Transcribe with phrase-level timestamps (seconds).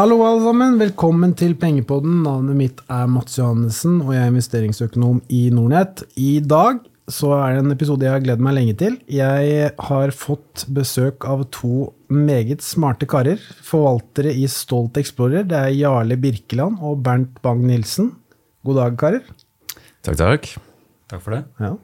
[0.00, 0.78] Hallo, alle sammen.
[0.80, 2.22] Velkommen til Pengepodden.
[2.24, 6.00] Navnet mitt er Mats Johannessen, og jeg er investeringsøkonom i Nornett.
[6.16, 6.78] I dag
[7.12, 8.96] så er det en episode jeg har gledet meg lenge til.
[9.12, 13.44] Jeg har fått besøk av to meget smarte karer.
[13.66, 15.44] Forvaltere i Stolt Explorer.
[15.52, 18.14] Det er Jarle Birkeland og Bernt Bang-Nilsen.
[18.64, 19.30] God dag, karer.
[20.00, 20.50] Takk, takk.
[21.12, 21.44] Takk for det.
[21.60, 21.74] Ja.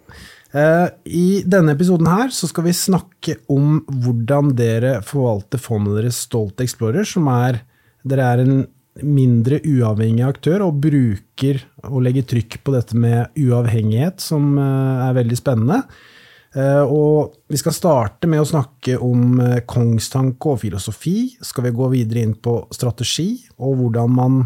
[0.56, 0.88] Eh,
[1.20, 6.64] I denne episoden her så skal vi snakke om hvordan dere forvalter fondet deres Stolt
[6.64, 7.66] Explorer, som er
[8.06, 8.58] Dere er en
[9.04, 15.16] mindre uavhengig aktør og bruker og legger trykk på dette med uavhengighet, som eh, er
[15.18, 15.82] veldig spennende.
[16.56, 21.34] Eh, Og vi skal starte med å snakke om eh, kongstanke og filosofi.
[21.44, 24.44] Skal vi gå videre inn på strategi og hvordan man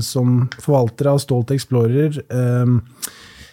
[0.00, 2.14] som forvalter av Stolt Explorer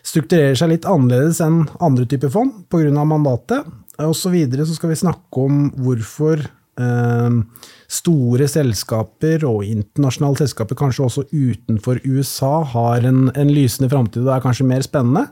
[0.05, 3.03] strukturerer seg litt annerledes enn andre typer fond pga.
[3.03, 3.67] mandatet.
[3.99, 6.39] Og så videre så skal vi snakke om hvorfor
[6.79, 7.39] eh,
[7.89, 14.35] store selskaper og internasjonale selskaper, kanskje også utenfor USA, har en, en lysende framtid og
[14.35, 15.25] er kanskje mer spennende.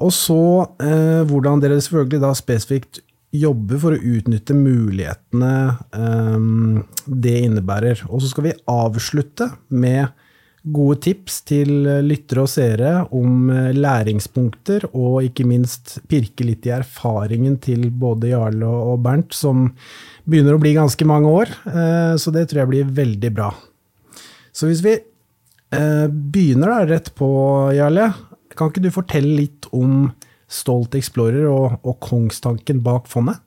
[0.00, 0.40] Og så
[0.80, 3.02] eh, hvordan dere selvfølgelig da spesifikt
[3.36, 5.52] jobber for å utnytte mulighetene
[5.98, 6.48] eh,
[7.06, 8.06] det innebærer.
[8.08, 10.08] Og så skal vi avslutte med
[10.62, 11.70] gode tips til
[12.04, 18.34] lyttere og seere om eh, læringspunkter, og ikke minst pirke litt i erfaringen til både
[18.34, 19.70] Jarle og Bernt, som
[20.30, 21.52] begynner å bli ganske mange år.
[21.66, 23.52] eh, Så det tror jeg blir veldig bra.
[24.52, 27.28] Så hvis vi eh, begynner da rett på,
[27.76, 28.12] Jarle,
[28.56, 30.10] kan ikke du fortelle litt om
[30.50, 33.38] Stolt Explorer og, og kongstanken bak fondet?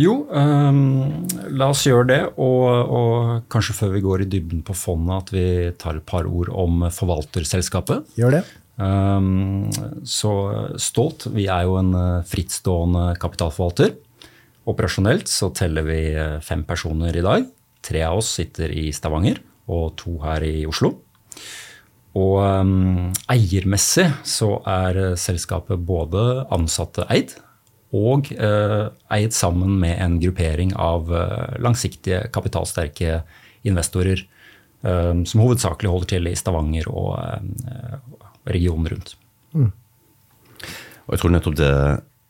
[0.00, 2.20] Jo, um, la oss gjøre det.
[2.40, 2.64] Og,
[2.96, 5.44] og kanskje før vi går i dybden på fondet, at vi
[5.80, 8.14] tar et par ord om forvalterselskapet.
[8.16, 8.44] Gjør det.
[8.80, 9.68] Um,
[10.08, 10.32] så
[10.80, 13.92] Stolt, vi er jo en eh, frittstående kapitalforvalter.
[14.70, 17.46] Operasjonelt så teller vi eh, fem personer i dag.
[17.82, 20.94] Tre av oss sitter i Stavanger, og to her i Oslo.
[22.18, 27.36] Og um, eiermessig så er eh, selskapet både ansatte eid,
[27.90, 33.16] og uh, eid sammen med en gruppering av uh, langsiktige, kapitalsterke
[33.66, 34.22] investorer,
[34.86, 39.16] um, som hovedsakelig holder til i Stavanger og uh, regionen rundt.
[39.56, 41.72] Og jeg tror nettopp det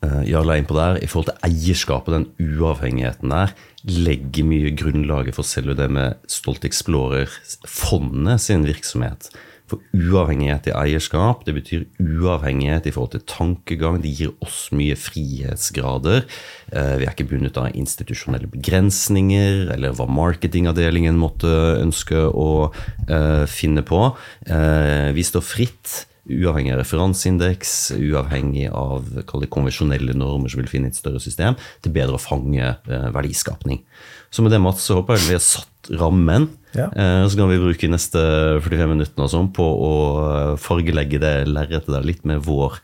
[0.01, 3.53] Jarle er inne på der, i forhold til eierskapet, den uavhengigheten der,
[3.85, 9.29] legger mye grunnlaget for selve det med Stolt Explorer-fondet sin virksomhet.
[9.71, 14.01] For uavhengighet i eierskap, det betyr uavhengighet i forhold til tankegang.
[14.03, 16.27] Det gir oss mye frihetsgrader.
[16.73, 22.73] Eh, Vi er ikke bundet av institusjonelle begrensninger, eller hva marketingavdelingen måtte ønske å
[23.07, 24.09] eh, finne på.
[24.49, 30.99] Eh, Vi står fritt uavhengig av referanseindeks, uavhengig av konvensjonelle normer som vil finne et
[30.99, 33.83] større system, til bedre å fange eh, verdiskapning.
[34.31, 36.49] Så med det, Mats, så håper jeg vi har satt rammen.
[36.77, 36.89] Ja.
[36.93, 38.23] Eh, så kan vi bruke de neste
[38.63, 39.93] 45 minuttene og sånn på å
[40.23, 42.79] eh, fargelegge det lerretet der litt med vår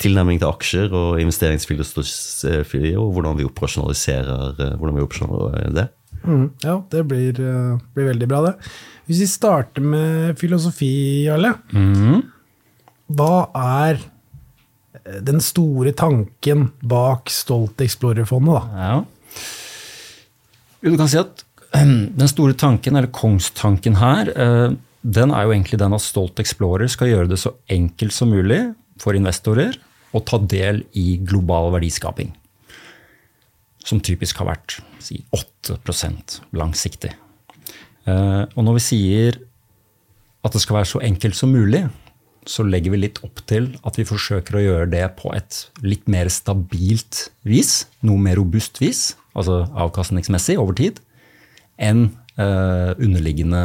[0.00, 5.86] tilnærming til aksjer og investeringsfilosofi, og hvordan vi operasjonaliserer hvordan vi operasjonaliserer det.
[6.26, 7.40] Mm, ja, det blir,
[7.94, 8.52] blir veldig bra, det.
[9.08, 10.90] Hvis vi starter med filosofi,
[11.28, 11.54] Jarle.
[13.06, 14.00] Hva er
[15.04, 18.86] eh, den store tanken bak Stolt Explorer-fondet, da?
[18.88, 18.96] Ja.
[20.82, 21.44] Du kan si at
[21.76, 26.90] den store tanken, eller kongstanken her, eh, den er jo egentlig den at Stolt Explorer
[26.90, 28.62] skal gjøre det så enkelt som mulig
[28.98, 29.76] for investorer
[30.16, 32.32] å ta del i global verdiskaping.
[33.86, 35.76] Som typisk har vært si, 8
[36.56, 37.12] langsiktig.
[38.06, 39.38] Eh, Og når vi sier
[40.42, 41.84] at det skal være så enkelt som mulig,
[42.46, 46.06] så legger vi litt opp til at vi forsøker å gjøre det på et litt
[46.10, 51.00] mer stabilt vis, noe mer robust vis, altså avkastningsmessig over tid,
[51.76, 52.08] enn
[52.38, 53.64] eh, underliggende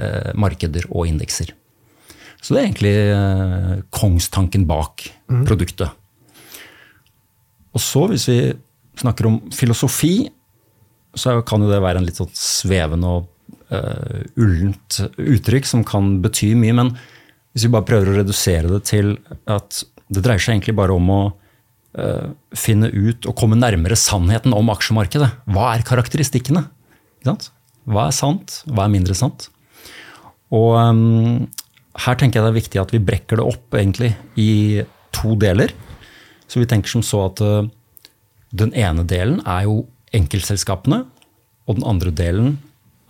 [0.00, 1.52] eh, markeder og indekser.
[2.44, 5.06] Så det er egentlig eh, kongstanken bak
[5.46, 5.92] produktet.
[7.74, 8.38] Og så, hvis vi
[9.00, 10.28] snakker om filosofi,
[11.14, 16.18] så kan jo det være en litt sånn svevende og eh, ullent uttrykk som kan
[16.24, 16.76] bety mye.
[16.76, 16.92] Men
[17.54, 19.14] hvis vi bare prøver å redusere det til
[19.50, 24.54] at det dreier seg egentlig bare om å uh, finne ut og komme nærmere sannheten
[24.56, 25.30] om aksjemarkedet.
[25.54, 26.66] Hva er karakteristikkene?
[27.24, 29.48] Hva er sant, hva er mindre sant?
[30.54, 31.46] Og um,
[32.04, 34.82] her tenker jeg det er viktig at vi brekker det opp egentlig i
[35.14, 35.72] to deler.
[36.50, 37.64] Så vi tenker som så at uh,
[38.54, 39.84] den ene delen er jo
[40.14, 41.04] enkeltselskapene,
[41.64, 42.56] og den andre delen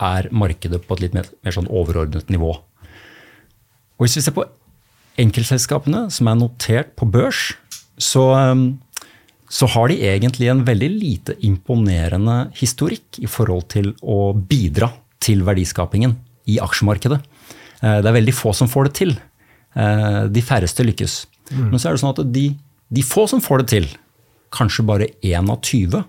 [0.04, 2.54] er markedet på et litt mer, mer sånn overordnet nivå.
[3.98, 4.46] Og hvis vi ser på
[5.20, 7.52] enkeltselskapene som er notert på børs,
[8.00, 8.64] så, um,
[9.46, 14.90] så har de egentlig en veldig lite imponerende historikk i forhold til å bidra
[15.24, 16.16] til verdiskapingen
[16.50, 17.20] i aksjemarkedet.
[17.80, 19.14] Eh, det er veldig få som får det til.
[19.74, 21.24] Eh, de færreste lykkes.
[21.52, 21.70] Mm.
[21.72, 22.46] Men så er det sånn at de,
[22.94, 23.88] de, få som får det til,
[24.54, 26.04] kanskje bare én av 20,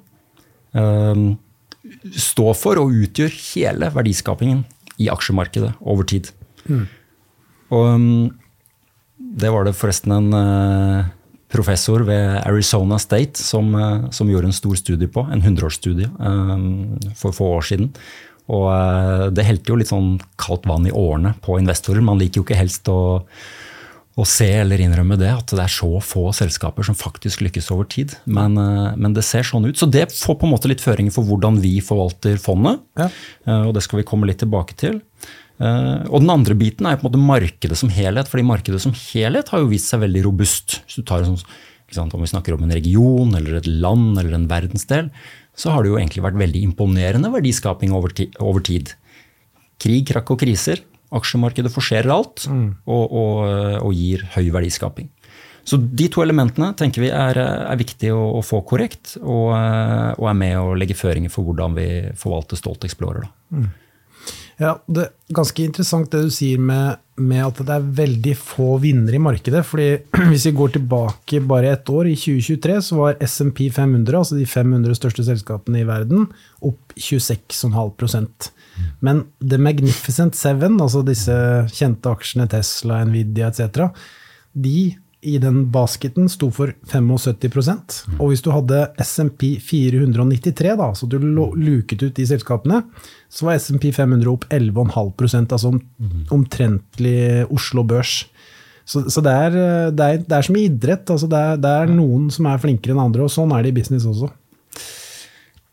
[0.80, 1.24] eh,
[2.18, 4.64] står for og utgjør hele verdiskapingen
[5.02, 6.32] i aksjemarkedet over tid.
[6.66, 6.86] Mm.
[7.74, 8.26] Og mm,
[9.42, 11.10] det var det forresten en
[11.56, 13.72] professor ved Arizona State som,
[14.12, 16.10] som, gjorde en stor studie på, en hundreårsstudie,
[17.16, 17.92] for få år siden.
[18.54, 22.06] Og eh, det helte jo litt sånn kaldt vann i årene på investorer.
[22.06, 23.00] Man liker jo ikke helst å,
[24.16, 27.88] å se eller innrømme det, at det er så få selskaper som faktisk lykkes over
[27.92, 28.14] tid.
[28.24, 29.76] Men, eh, men, det ser sånn ut.
[29.76, 32.80] Så det får på en måte litt føringer for hvordan vi forvalter fondet.
[33.00, 33.10] Ja.
[33.48, 35.02] Eh, og det skal vi komme litt tilbake til.
[35.56, 38.28] Og den andre biten er på en måte markedet som helhet.
[38.28, 40.82] fordi markedet som helhet har jo vist seg veldig robust.
[40.84, 41.40] Hvis du tar sånn,
[41.96, 45.12] Om vi snakker om en region eller et land eller en verdensdel,
[45.56, 48.12] så har det jo egentlig vært veldig imponerende verdiskaping over,
[48.60, 48.92] tid.
[49.80, 50.82] Krig, krakk og kriser.
[51.16, 52.68] Aksjemarkedet forserer alt mm.
[52.86, 53.38] og, og,
[53.82, 55.10] og, gir høy verdiskaping.
[55.66, 60.28] Så de to elementene tenker vi er, er viktig å, å, få korrekt, og, og,
[60.30, 61.88] er med å legge føringer for hvordan vi
[62.20, 63.26] forvalter Stolt Explorer.
[63.50, 63.72] Mm.
[64.62, 68.78] Ja, Det er ganske interessant det du sier med, med, at det er veldig få
[68.84, 69.66] vinnere i markedet.
[69.68, 69.88] fordi
[70.32, 74.46] Hvis vi går tilbake bare ett år, i 2023, så var SMP 500, altså de
[74.48, 76.30] 500 største selskapene i verden,
[76.62, 78.52] opp 26,5
[79.06, 81.36] Men The Magnificent Seven, altså disse
[81.76, 83.90] kjente aksjene Tesla, Nvidia etc.,
[84.56, 84.96] de
[85.26, 91.18] i den basketen sto for 75% Og hvis du hadde SMP 493, da, så du
[91.18, 92.84] luket ut de selskapene,
[93.30, 95.74] så var SMP 500 opp 11,5 altså
[96.34, 97.18] omtrentlig
[97.50, 98.26] Oslo Børs.
[98.86, 99.56] Så, så det, er,
[99.90, 101.10] det, er, det, er, som i idrett.
[101.10, 103.74] Altså det, er, det, er, noen som er flinkere enn andre, og sånn er det
[103.74, 104.30] i business også.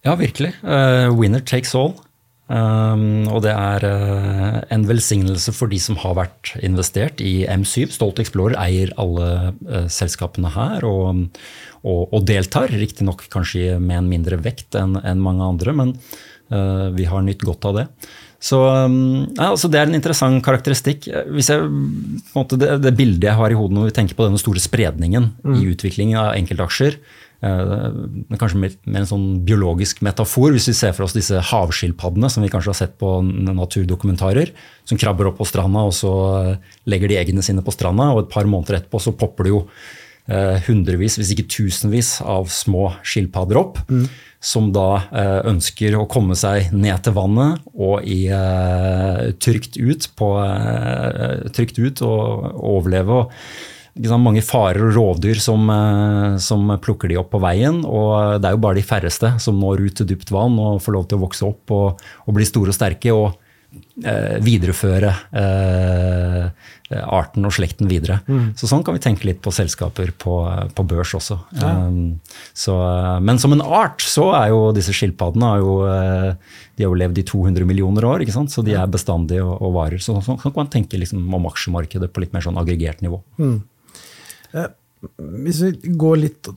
[0.03, 0.55] Ja, virkelig.
[0.65, 1.93] Uh, winner takes all.
[2.51, 7.93] Um, og det er uh, en velsignelse for de som har vært investert i M7.
[7.95, 11.23] Stolt Explorer eier alle uh, selskapene her og,
[11.87, 12.75] og, og deltar.
[12.75, 15.95] Riktignok kanskje med en mindre vekt enn en mange andre, men
[16.53, 17.87] uh, vi har nytt godt av det.
[18.43, 18.99] Så um,
[19.39, 21.07] ja, altså Det er en interessant karakteristikk.
[21.31, 21.63] Hvis jeg,
[22.35, 25.31] måte, det, det, bildet jeg har i hodet når vi tenker på denne store spredningen
[25.39, 25.61] mm.
[25.61, 26.99] i utviklingen av enkeltaksjer,
[27.43, 32.51] kanskje med, en sånn biologisk metafor, hvis vi ser for oss disse havskilpaddene som vi
[32.53, 34.53] kanskje har sett på naturdokumentarer,
[34.87, 38.25] som krabber opp på stranda og så eh, legger de eggene sine på stranda, og
[38.25, 39.65] et par måneder etterpå så popper det jo
[40.31, 43.83] eh, hundrevis, hvis ikke tusenvis, av små skilpadder opp.
[43.91, 44.07] Mm.
[44.43, 45.05] Som da
[45.47, 48.25] ønsker å komme seg ned til vannet og i,
[49.39, 50.31] trygt ut, på,
[51.55, 53.21] trygt ut og overleve.
[53.21, 57.85] og mange farer og rovdyr som, eh, som, plukker de opp på veien.
[57.85, 60.93] Og det er jo bare de færreste som når ut til dypt vann og får
[60.93, 63.13] lov til å vokse opp og, og bli store og sterke.
[63.13, 63.39] og
[64.05, 66.49] eh, videreføre eh,
[66.93, 68.21] arten og slekten videre.
[68.29, 68.53] Mm.
[68.59, 70.37] Så Sånn kan vi tenke litt på selskaper på,
[70.77, 71.39] på børs også.
[71.61, 71.73] Ja.
[71.87, 72.21] Um,
[72.53, 72.77] så,
[73.25, 76.31] men som en art så er jo disse skilpaddene jo, eh,
[76.77, 80.03] de har jo levd i 200 millioner år, så de er bestandige og, og varer.
[80.03, 83.23] Så Sånn kan man tenke liksom om aksjemarkedet på litt mer sånn aggregert nivå.
[83.41, 83.61] Mm.
[84.53, 84.71] Eh,
[85.43, 86.49] hvis vi går litt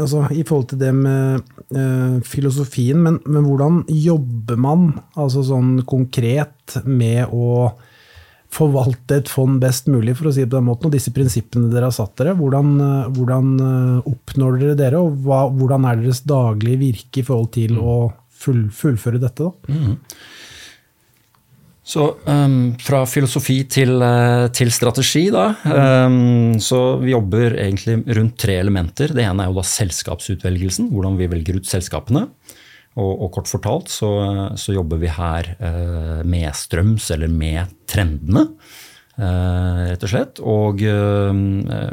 [0.00, 1.42] altså, i forhold til det med
[1.76, 7.74] eh, filosofien, men, men, hvordan jobber man altså sånn konkret med å
[8.56, 11.68] forvalte et fond best mulig, for å si det på den måten, og disse prinsippene
[11.72, 12.36] dere har satt dere?
[12.38, 17.26] Hvordan, eh, hvordan eh, oppnår dere dere, og hva, hvordan er deres daglige virke i
[17.28, 17.98] forhold til å
[18.40, 19.50] full, fullføre dette?
[19.50, 19.76] da?
[19.76, 20.00] Mm.
[21.86, 25.52] Så um, fra filosofi til, uh, til strategi, da.
[25.70, 29.14] Um, så vi jobber egentlig rundt tre elementer.
[29.14, 32.24] Det ene er jo da selskapsutvelgelsen, hvordan vi velger ut selskapene.
[32.96, 34.10] Og, og kort fortalt så,
[34.58, 38.48] så, jobber vi her uh, med strøms, eller med trendene.
[39.16, 40.42] Uh, rett og slett.
[40.42, 40.82] Og,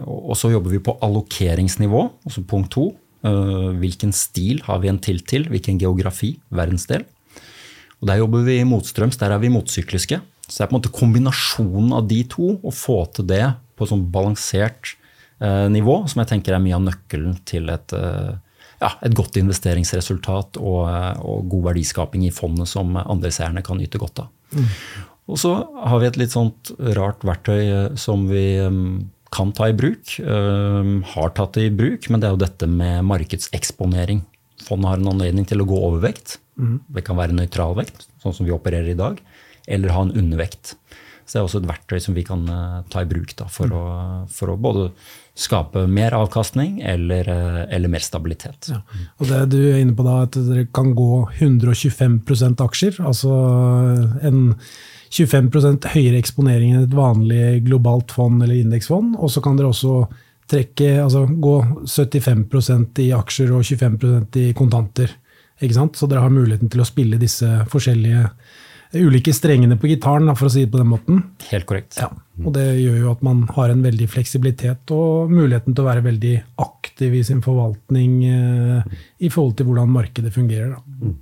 [0.09, 2.89] og, så jobber vi på allokeringsnivå, altså punkt to.
[3.79, 5.45] hvilken stil har vi en til til?
[5.53, 6.33] Hvilken geografi?
[6.49, 7.05] Verdensdel?
[8.03, 10.19] Og Der jobber vi motstrøms, der er vi motsykliske.
[10.43, 13.45] Så det er på en måte kombinasjonen av de to, å få til det
[13.77, 14.91] på et sånn balansert
[15.39, 18.35] eh, nivå, som jeg tenker er mye av nøkkelen til et, eh,
[18.83, 23.79] ja, et godt investeringsresultat og, eh, og, god verdiskaping i fondet som andre seerne kan
[23.79, 24.29] nyte godt av.
[24.51, 24.67] Mm.
[25.31, 29.71] Og så har vi et litt sånt rart verktøy eh, som vi um, kan ta
[29.71, 30.19] i bruk.
[31.15, 34.19] Har tatt det i bruk, men det er jo dette med markedseksponering.
[34.67, 36.35] Fondet har en anledning til å gå overvekt.
[36.55, 39.17] Det kan være nøytral vekt, sånn som vi opererer i dag,
[39.65, 40.75] eller ha en undervekt.
[41.23, 43.71] Så det er også et verktøy som vi kan eh, ta i bruk da, for,
[43.71, 43.83] å,
[44.31, 44.89] for å både
[45.39, 48.67] skape mer avkastning eller, eh, eller mer stabilitet.
[48.73, 48.81] Ja.
[49.17, 53.37] Og det du er inne på da, at dere kan gå 125% aksjer, altså
[54.27, 54.43] en
[55.13, 59.15] 25% høyere eksponering enn et vanlig globalt fond eller indeksfond.
[59.15, 60.03] Og så kan dere også
[60.51, 61.57] trekke, altså gå
[61.87, 65.13] 75% i aksjer og 25% i kontanter.
[65.71, 68.29] Så dere har muligheten til å spille disse forskjellige
[68.93, 71.21] ulike strengene på gitaren, for å si det på den måten.
[71.49, 71.97] Helt korrekt.
[71.97, 72.11] Ja,
[72.43, 76.05] og det gjør jo at man har en veldig fleksibilitet og muligheten til å være
[76.05, 80.75] veldig aktiv i sin forvaltning eh, i forhold til hvordan markedet fungerer.
[80.75, 81.13] Da.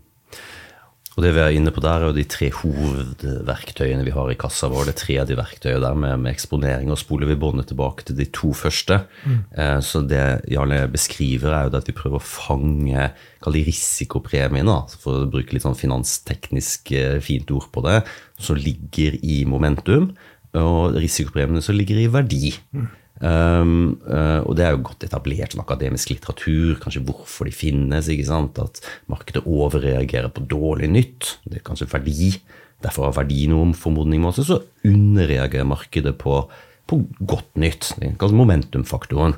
[1.17, 4.37] Og det vi er inne på der, er jo de tre hovedverktøyene vi har i
[4.39, 4.87] kassa vår.
[4.87, 6.91] Det tredje verktøyet der med, med eksponering.
[6.93, 9.01] Og spoler vi båndet tilbake til de to første.
[9.25, 9.41] Mm.
[9.51, 13.09] Eh, så det Jarle beskriver, er jo at vi prøver å fange
[13.43, 18.01] kall det for å bruke litt sånn finansteknisk eh, fint ord på det,
[18.39, 20.13] som ligger i momentum.
[20.55, 22.55] Og risikopremiene som ligger i verdi.
[22.71, 22.87] Mm.
[23.21, 28.09] Um, uh, og det er jo godt etablert som akademisk litteratur, kanskje hvorfor de finnes.
[28.09, 28.57] ikke sant?
[28.61, 31.35] At markedet overreagerer på dårlig nytt.
[31.45, 32.33] Det er kanskje verdi.
[32.81, 34.41] Derfor har verdi noe formodning oss.
[34.47, 36.41] Så underreagerer markedet på,
[36.89, 37.93] på godt nytt.
[37.97, 39.37] Det er kanskje momentumfaktoren.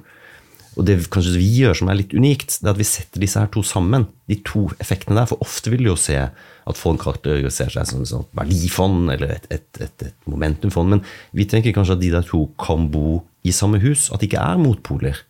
[0.74, 3.42] Og det kanskje vi gjør som er litt unikt, det er at vi setter disse
[3.42, 4.08] her to sammen.
[4.30, 5.28] De to effektene der.
[5.30, 9.46] For ofte vil du jo se at fond karakteriserer seg som et verdifond eller et,
[9.54, 10.96] et, et, et, momentumfond.
[10.96, 11.04] Men
[11.38, 14.10] vi tenker kanskje at de der to kan bo i samme hus.
[14.10, 15.22] At det ikke er motpoler.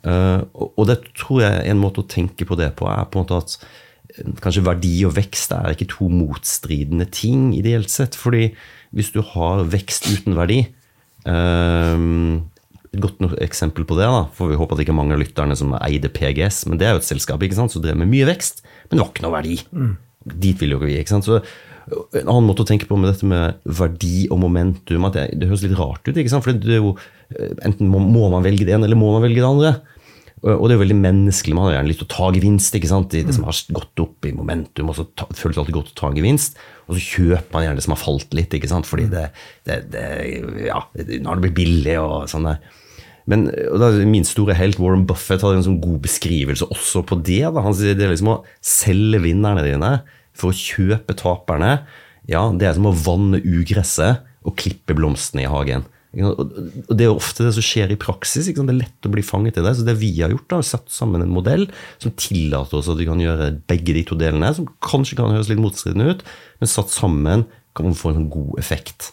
[0.00, 3.26] Uh, og det tror jeg en måte å tenke på det på er på en
[3.26, 3.56] måte at
[4.14, 8.16] eh, kanskje verdi og vekst er ikke to motstridende ting ideelt sett.
[8.16, 8.54] fordi
[8.96, 10.62] hvis du har vekst uten verdi
[11.28, 12.40] uh,
[12.90, 15.22] et godt eksempel på det, da, for vi håper at det ikke er mange av
[15.22, 18.10] lytterne som eide PGS, men det er jo et selskap ikke sant, som drev med
[18.10, 19.58] mye vekst, men det var ikke noe verdi.
[19.70, 19.92] Mm.
[20.46, 20.96] Dit vil jo ikke vi.
[21.00, 21.42] ikke sant, så
[21.90, 25.48] En annen måte å tenke på med dette med verdi og momentum at det, det
[25.50, 26.12] høres litt rart ut.
[26.12, 26.92] ikke sant, for det er jo,
[27.66, 29.72] Enten må, må man velge det ene, eller må man velge det andre.
[30.40, 31.54] Og det er jo veldig menneskelig.
[31.56, 33.12] Man har gjerne lyst til å ta gevinst ikke sant?
[33.12, 34.88] i det som har gått opp i momentum.
[34.88, 36.56] og så ta, føles alltid godt å ta gevinst.
[36.88, 38.88] Og så kjøper man gjerne det som har falt litt, ikke sant?
[38.88, 39.26] fordi det,
[39.68, 40.04] det, det
[40.70, 41.98] ja, nå har det blitt billig.
[42.00, 42.62] og sånn der.
[43.28, 43.50] Men
[44.08, 47.44] Min store helt Warren Buffett hadde en sånn god beskrivelse også på det.
[47.44, 47.66] Da.
[47.66, 49.92] Han sier det er liksom å selge vinnerne dine
[50.32, 51.82] for å kjøpe taperne.
[52.30, 55.84] Ja, Det er som å vanne ugresset og klippe blomstene i hagen.
[56.10, 58.48] Og Det er ofte det som skjer i praksis.
[58.50, 59.76] Det er lett å bli fanget i det.
[59.78, 61.68] Så det vi har gjort, da, er satt sammen en modell
[62.02, 65.50] som tillater oss at vi kan gjøre begge de to delene, som kanskje kan høres
[65.52, 66.26] litt motstridende ut,
[66.58, 67.46] men satt sammen
[67.78, 69.12] kan man få en sånn god effekt.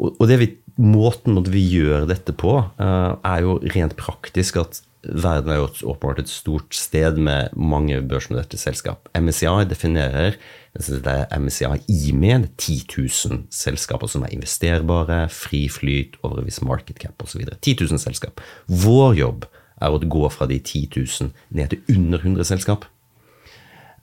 [0.00, 5.52] Og det vi, Måten vi gjør dette på, eh, er jo rent praktisk at verden
[5.52, 9.08] er jo åpenbart et stort sted med mange børsnoterte selskap.
[9.14, 10.34] MSCI definerer
[10.74, 16.62] det er MSCI IME, 10 000 selskaper som er investerbare, fri flyt over en viss
[16.66, 17.44] market cap osv.
[17.46, 18.42] 10 000 selskap.
[18.66, 19.46] Vår jobb
[19.78, 22.88] er å gå fra de 10 000 ned til under 100 selskap.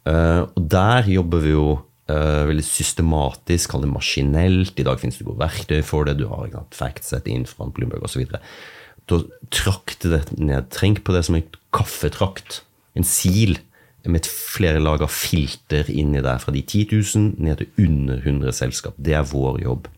[0.08, 4.80] Uh, og der jobber vi jo uh, veldig systematisk, kall det maskinelt.
[4.80, 6.18] I dag finnes det gode verktøy for det.
[6.22, 8.24] Du har Factset, fra Bloomberg osv.
[9.12, 9.20] Da
[9.52, 10.72] trakte det ned.
[10.72, 12.62] Tenk på det som en kaffetrakt.
[12.96, 13.60] En sil
[14.10, 18.56] med flere lag av filter inni der, fra de 10 000 ned til under 100
[18.58, 18.96] selskap.
[18.98, 19.90] Det er vår jobb.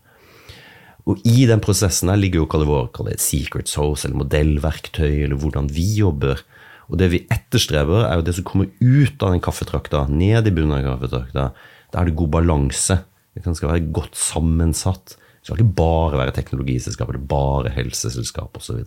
[1.10, 4.08] Og i den prosessen her ligger jo hva det vår hva det er secret source,
[4.08, 6.44] eller modellverktøy, eller hvordan vi jobber.
[6.92, 10.56] Og det vi etterstreber, er jo det som kommer ut av den kaffetrakta, ned i
[10.56, 11.50] bunnen av kaffetrakta.
[11.92, 13.02] Da er det god balanse.
[13.34, 15.16] Det skal være godt sammensatt.
[15.16, 18.84] Det skal ikke bare være teknologiselskap eller bare helseselskap osv.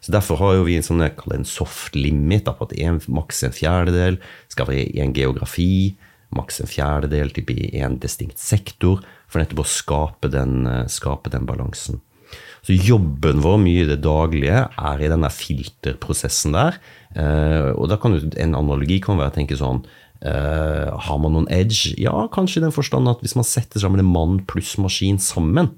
[0.00, 3.44] Så, Derfor har jo vi en, sånn, en soft limit da, på at en, maks
[3.46, 4.20] en fjerdedel
[4.52, 5.96] skal være i en geografi.
[6.36, 11.48] Maks en fjerdedel typ i en distinkt sektor, for nettopp å skape den, skape den
[11.48, 12.00] balansen.
[12.66, 16.76] Så jobben vår mye i det daglige er i denne filterprosessen der.
[17.18, 19.84] Eh, og da kan En analogi kan være å tenke sånn
[20.20, 21.94] Uh, har man noen edge?
[21.96, 25.70] Ja, kanskje i den forstand at hvis man setter sammen en mann pluss maskin sammen,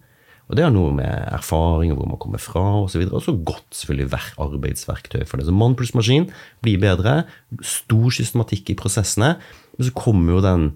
[0.53, 3.07] og det har noe med erfaring og hvor man kommer fra osv.
[3.07, 5.47] Og, og så godt selvfølgelig arbeidsverktøy for det.
[5.49, 6.27] Så mann pluss maskin
[6.61, 7.23] blir bedre.
[7.65, 9.39] Stor systematikk i prosessene.
[9.79, 10.67] Men så kommer jo den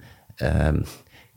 [0.41, 0.81] eh,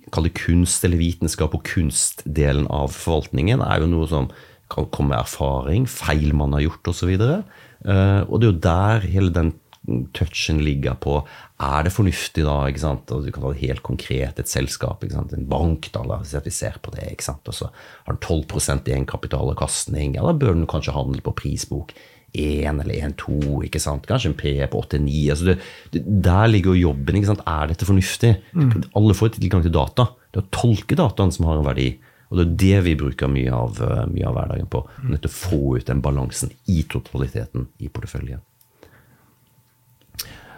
[0.10, 4.32] Kall det kunst eller vitenskap og kunstdelen av forvaltningen er jo noe som
[4.74, 7.12] kan komme med erfaring, feil man har gjort osv.
[7.14, 9.52] Og, så eh, og det er jo der hele den
[10.18, 11.20] touchen ligger på
[11.60, 13.12] er det fornuftig da, ikke sant?
[13.12, 15.34] og Du kan ta det helt konkret, et selskap, ikke sant?
[15.36, 17.52] en bank, da, la oss si at vi ser på det, ikke sant?
[17.52, 17.68] og så
[18.06, 21.92] har den 12% egenkapitalavkastning, ja, da bør den kanskje handle på prisbok
[22.38, 24.08] 1 eller 1-2, ikke sant?
[24.08, 25.16] kanskje en P på 8-9.
[25.34, 25.58] Altså
[25.92, 27.18] der ligger jo jobben.
[27.18, 27.46] ikke sant?
[27.48, 28.36] Er dette fornuftig?
[28.54, 28.84] Mm.
[28.96, 30.12] Alle får tilgang til data.
[30.30, 31.90] Det er å tolke dataen som har en verdi.
[32.30, 34.84] Og det er det vi bruker mye av, eh, mye av hverdagen på.
[35.10, 38.44] Nødt til å få ut den balansen i totaliteten i porteføljen.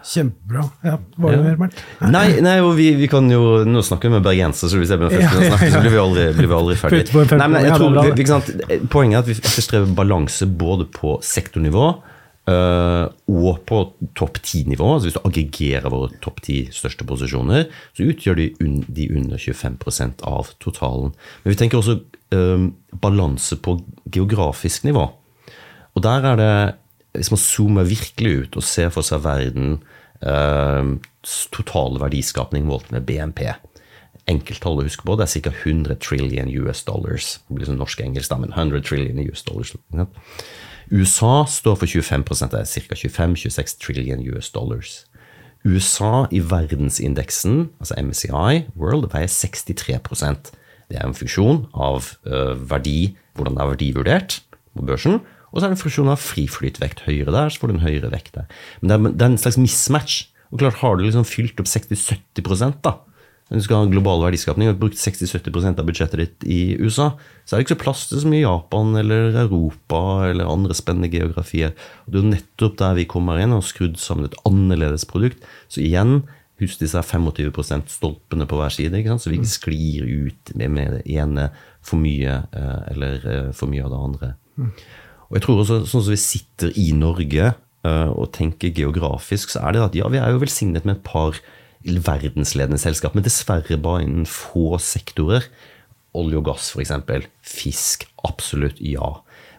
[0.04, 0.64] Kjempebra.
[0.84, 1.42] Ja, var det Ja.
[1.44, 1.82] mer, Bernt?
[2.12, 5.28] Nei, nei vi, vi kan jo Nå snakker vi med bergenser, så hvis jeg begynner
[5.28, 7.02] først å snakke, så blir vi aldri, blir vi aldri ferdig.
[7.06, 8.88] Putte på en femte- Nei, men jeg tror, vi, sant?
[8.90, 11.86] Poenget er at vi etterstreber balanse både på sektornivå
[12.50, 13.80] øh, og på
[14.18, 14.88] topp ti-nivå.
[14.96, 19.38] Altså hvis du aggregerer våre topp ti største posisjoner, så utgjør de, un, de under
[19.38, 21.12] 25% av totalen.
[21.44, 22.00] Men vi tenker også
[22.34, 22.68] øh,
[23.00, 23.78] balanse på
[24.10, 25.08] geografisk nivå.
[25.94, 26.52] Og der er det,
[27.18, 29.74] hvis man zoomer virkelig ut og ser for seg verden
[30.22, 30.92] eh,
[31.54, 33.46] totale verdiskapning målt med BNP
[34.30, 35.50] Enkelttall å huske på, det er ca.
[35.64, 37.38] 100 trillion US dollars.
[37.48, 39.72] Det blir sånn norsk-engelsk, da, men 100 trillion US dollars.
[40.92, 42.98] USA står for 25 det er ca.
[43.02, 45.00] 25-26 trillion US dollars.
[45.66, 50.50] USA i verdensindeksen, altså MCI World, veier 63%
[50.90, 54.34] Det er en funksjon av øh, verdi, hvordan det er verdivurdert
[54.76, 55.22] på børsen.
[55.52, 57.04] Og så er det en funksjon av friflytvekt.
[57.06, 58.50] Høyere der, så får du en høyere vekt der.
[58.80, 60.18] Men det er, det er en slags mismatch.
[60.52, 62.98] Og klart Har du liksom fylt opp 60-70% da,
[63.52, 67.10] når du skal ha global verdiskapning og brukt 60-70% av budsjettet ditt i USA,
[67.44, 71.10] så er det ikke så plass til så mye Japan eller Europa eller andre spennende
[71.12, 71.74] geografier.
[72.06, 75.04] Og Det er jo nettopp der vi kommer inn og har skrudd sammen et annerledes
[75.04, 75.44] produkt.
[75.68, 76.22] Så igjen,
[76.64, 81.50] husk disse 25 stolpene på hver side, så vi ikke sklir ut med, det ene
[81.84, 84.34] for mye eh, eller eh, for mye av det andre.
[85.32, 89.62] Og jeg tror også, sånn som vi sitter i Norge eh, og tenker geografisk, så
[89.64, 91.40] er det at ja, vi er jo velsignet med et par
[91.82, 95.48] verdensledende selskap, men dessverre bare innen få sektorer.
[96.12, 96.92] Olje og gass, f.eks.
[97.48, 98.04] Fisk.
[98.28, 99.08] Absolutt ja.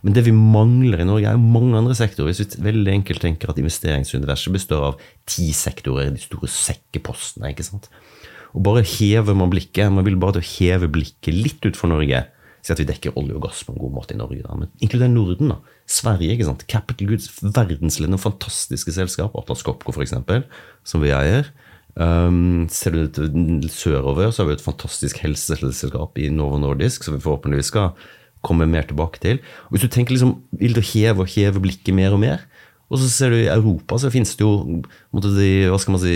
[0.06, 2.30] Men det vi mangler i Norge, er jo mange andre sektorer.
[2.30, 7.50] Hvis vi veldig enkelt tenker at investeringsuniverset består av ti sektorer, de store sekkepostene.
[7.50, 7.89] ikke sant?
[8.53, 11.89] Og bare hever man blikket, man vil bare til å heve blikket litt ut for
[11.89, 12.21] Norge.
[12.63, 14.39] Si at vi dekker olje og gass på en god måte i Norge.
[14.45, 15.52] da, men Inkluder Norden.
[15.52, 16.32] da, Sverige.
[16.32, 19.36] ikke sant, Capital Goods, verdensledende fantastiske selskap.
[19.36, 20.15] Atlas Copco, f.eks.,
[20.84, 21.52] som vi eier.
[21.93, 27.21] Um, ser du sørover, så har vi et fantastisk helseselskap i Novo Nordisk, som vi
[27.21, 27.91] forhåpentligvis skal
[28.43, 29.43] komme mer tilbake til.
[29.67, 32.47] Og hvis du tenker liksom, Vil du heve og heve blikket mer og mer?
[32.91, 34.84] Og så ser du i Europa så finnes det jo
[35.23, 36.13] de, hva skal man si,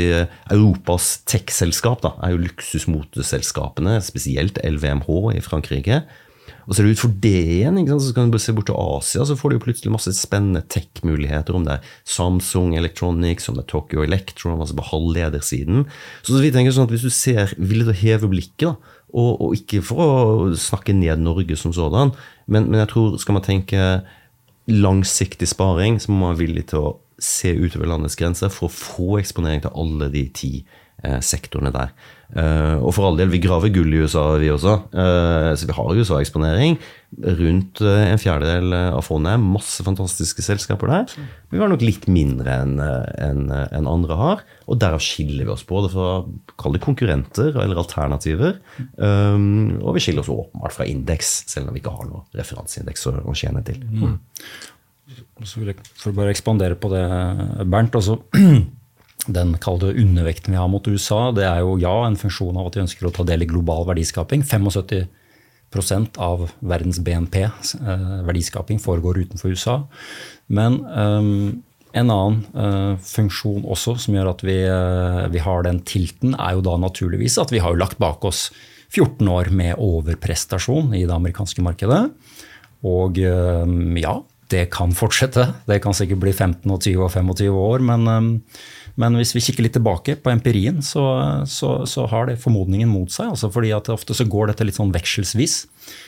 [0.53, 2.03] Europas tech-selskap.
[2.03, 6.03] da, er jo luksusmoteselskapene, spesielt LVMH i Frankrike.
[6.67, 9.38] Og ser du ut for det igjen, så kan du se bort til Asia, så
[9.39, 11.56] får du jo plutselig masse spennende tech-muligheter.
[11.56, 15.86] Om det er Samsung Electronics, om det er Tokyo Electron, altså på halvledersiden.
[16.27, 19.56] Så vi tenker sånn at hvis du ser til å heve blikket, da, og, og,
[19.56, 22.12] ikke for å snakke ned Norge som sådan,
[22.51, 23.84] men, men jeg tror skal man tenke
[24.67, 28.75] langsiktig sparing, så må man være villig til å se utover landets grenser for å
[28.75, 31.95] få eksponering til alle de ti eh, sektorene der.
[32.35, 34.73] Eh, og for all del, vi graver gull i USA, vi også.
[34.91, 36.75] Uh, så vi har USA-eksponering.
[37.39, 41.15] Rundt uh, en fjerdedel av fondet er masse fantastiske selskaper der.
[41.15, 44.45] Men vi har nok litt mindre enn en, en andre har.
[44.67, 46.09] Og derav skiller vi oss både fra
[46.59, 48.59] kall det konkurrenter eller alternativer.
[48.99, 53.07] Um, og vi skiller oss åpenbart fra indeks, selv om vi ikke har noen referanseindeks
[53.07, 53.79] å å tjene til.
[55.47, 57.05] Så vil jeg, for å bare ekspandere på det,
[57.71, 57.95] Bernt.
[57.95, 58.19] altså
[59.25, 62.77] Den kalde undervekten vi har mot USA, det er jo ja, en funksjon av at
[62.77, 64.45] vi ønsker å ta del i global verdiskaping.
[64.45, 69.82] 75% av verdens BNP, eh, verdiskaping, foregår utenfor USA.
[70.47, 71.63] Men um,
[71.97, 76.56] en annen uh, funksjon også som gjør at vi, uh, vi, har den tilten, er
[76.56, 78.47] jo da naturligvis at vi har lagt bak oss
[78.93, 82.06] 14 år med overprestasjon i det amerikanske markedet.
[82.88, 83.65] Og uh,
[83.99, 84.19] ja,
[84.53, 85.49] det kan fortsette.
[85.67, 88.43] Det kan sikkert bli 15 og 20 og 25 år, men,
[88.97, 91.03] men hvis vi kikker litt tilbake på empirien, så,
[91.45, 93.29] så, så har det formodningen mot seg.
[93.36, 95.60] Altså fordi at ofte så går dette litt sånn vekselsvis.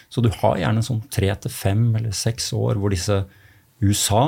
[0.09, 3.21] Så du har gjerne sånn tre til fem eller seks år hvor disse
[3.85, 4.23] USA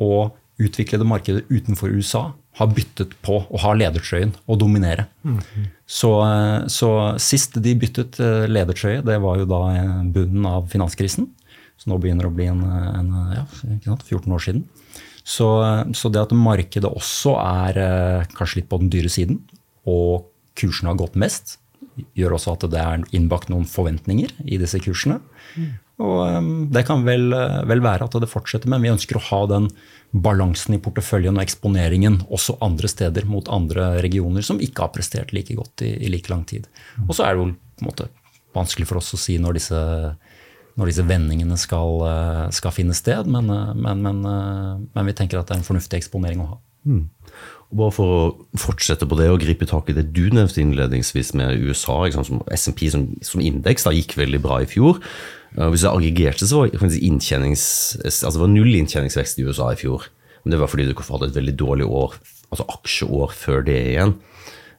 [0.00, 5.04] og utviklede markeder utenfor USA har byttet på å ha ledertrøyen og dominere.
[5.86, 6.10] Så,
[6.72, 6.90] så
[7.22, 8.18] sist de byttet
[8.50, 9.60] ledertrøye, det var jo da
[10.16, 11.28] bunnen av finanskrisen.
[11.78, 13.44] Så nå begynner det å bli en, en ja,
[13.94, 14.64] 14 år siden.
[15.28, 15.46] Så,
[15.92, 19.42] så, det at markedet også er kanskje litt på den dyre siden,
[19.88, 21.58] og kursene har gått mest,
[22.16, 25.18] gjør også at det er innbakt noen forventninger i disse kursene.
[25.58, 25.68] Mm.
[25.98, 27.32] Og um, det kan vel,
[27.66, 29.66] vel, være at det fortsetter, men vi ønsker å ha den
[30.14, 35.34] balansen i porteføljen og eksponeringen også andre steder mot andre regioner som ikke har prestert
[35.36, 36.68] like godt i, i like lang tid.
[37.08, 38.08] Og så er det jo på en måte
[38.56, 39.80] vanskelig for oss å si når disse,
[40.78, 42.04] når disse vendingene skal,
[42.54, 46.44] skal, finne sted, men, men, men, men, vi tenker at det er en fornuftig eksponering
[46.44, 46.58] å ha.
[46.86, 47.08] Mm.
[47.78, 48.20] Bare for å
[48.56, 52.86] fortsette på det og gripe tak i det du nevnte innledningsvis med USA, som SMP
[52.94, 55.02] som, som indeks gikk veldig bra i fjor.
[55.56, 60.08] Hvis jeg aggregerte, så var altså det var null inntjeningsvekst i USA i fjor.
[60.44, 62.16] Men det var fordi du hadde et veldig dårlig år,
[62.48, 64.16] altså aksjeår før det igjen.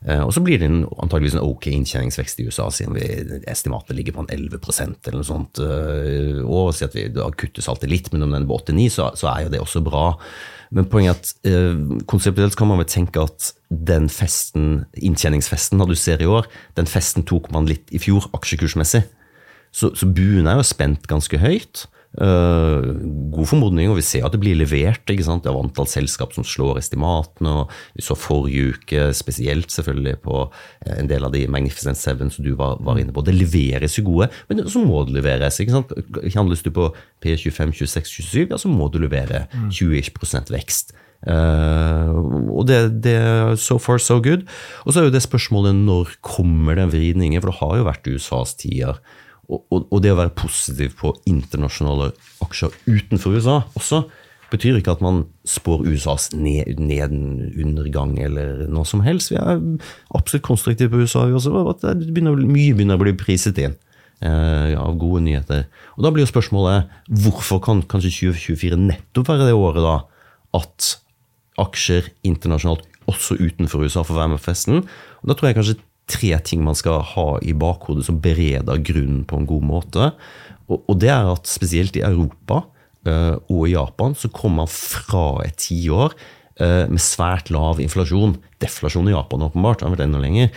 [0.07, 3.03] Eh, og så blir det antageligvis en ok inntjeningsvekst i USA, siden vi,
[3.51, 5.59] estimatet ligger på en 11% eller noe sånt.
[5.59, 8.87] Eh, og si at vi da kuttes alltid litt, men om den er på 8-9,
[8.95, 10.05] så, så, er jo det også bra.
[10.75, 15.97] Men poenget er at eh, konseptuelt kan man vel tenke at den festen, inntjeningsfesten du
[15.99, 16.47] ser i år,
[16.79, 19.03] den festen tok man litt i fjor, aksjekursmessig.
[19.75, 21.85] Så, så buen er jo spent ganske høyt.
[22.17, 22.81] Uh,
[23.29, 26.45] god formodning, og vi ser at det blir levert ikke sant, av antall selskap som
[26.47, 27.51] slår estimatene.
[27.61, 32.33] og Vi så forrige uke, spesielt selvfølgelig på eh, en del av de Magnificent Seven
[32.33, 33.21] som du var, var inne på.
[33.25, 35.61] Det leveres jo gode, men så må det leveres.
[35.61, 35.93] ikke sant?
[36.33, 36.89] Handles du på
[37.21, 40.95] P25, 26, 27, ja, så må du levere 20 vekst.
[41.19, 42.15] Uh,
[42.55, 43.19] og det, det
[43.61, 44.47] So far, so good.
[44.85, 48.13] Og så er jo det spørsmålet når kommer den vridningen, for det har jo vært
[48.17, 48.97] USAs tider
[49.49, 52.11] og, og, det å være positiv på internasjonale
[52.45, 54.03] aksjer utenfor USA også,
[54.49, 59.31] betyr ikke at man spår USAs ned, undergang eller noe som helst.
[59.33, 59.59] Vi er
[60.17, 61.27] absolutt konstruktive på USA.
[61.27, 63.75] Også, at det begynner, mye begynner å bli priset inn
[64.25, 65.67] eh, av gode nyheter.
[65.97, 66.89] Og Da blir jo spørsmålet
[67.25, 69.97] hvorfor kan kanskje 2024 nettopp være det året da
[70.57, 70.95] at
[71.59, 74.83] aksjer internasjonalt, også utenfor USA, får være med på festen?
[75.21, 79.23] Og Da tror jeg kanskje tre ting man skal ha i bakhodet som bereder grunnen
[79.29, 80.11] på en god måte.
[80.69, 82.63] Og, det er at spesielt i Europa
[83.07, 88.37] uh, og i Japan så kommer man fra et tiår uh, med svært lav inflasjon.
[88.61, 90.53] Deflasjon i Japan åpenbart, har vært enda lenger.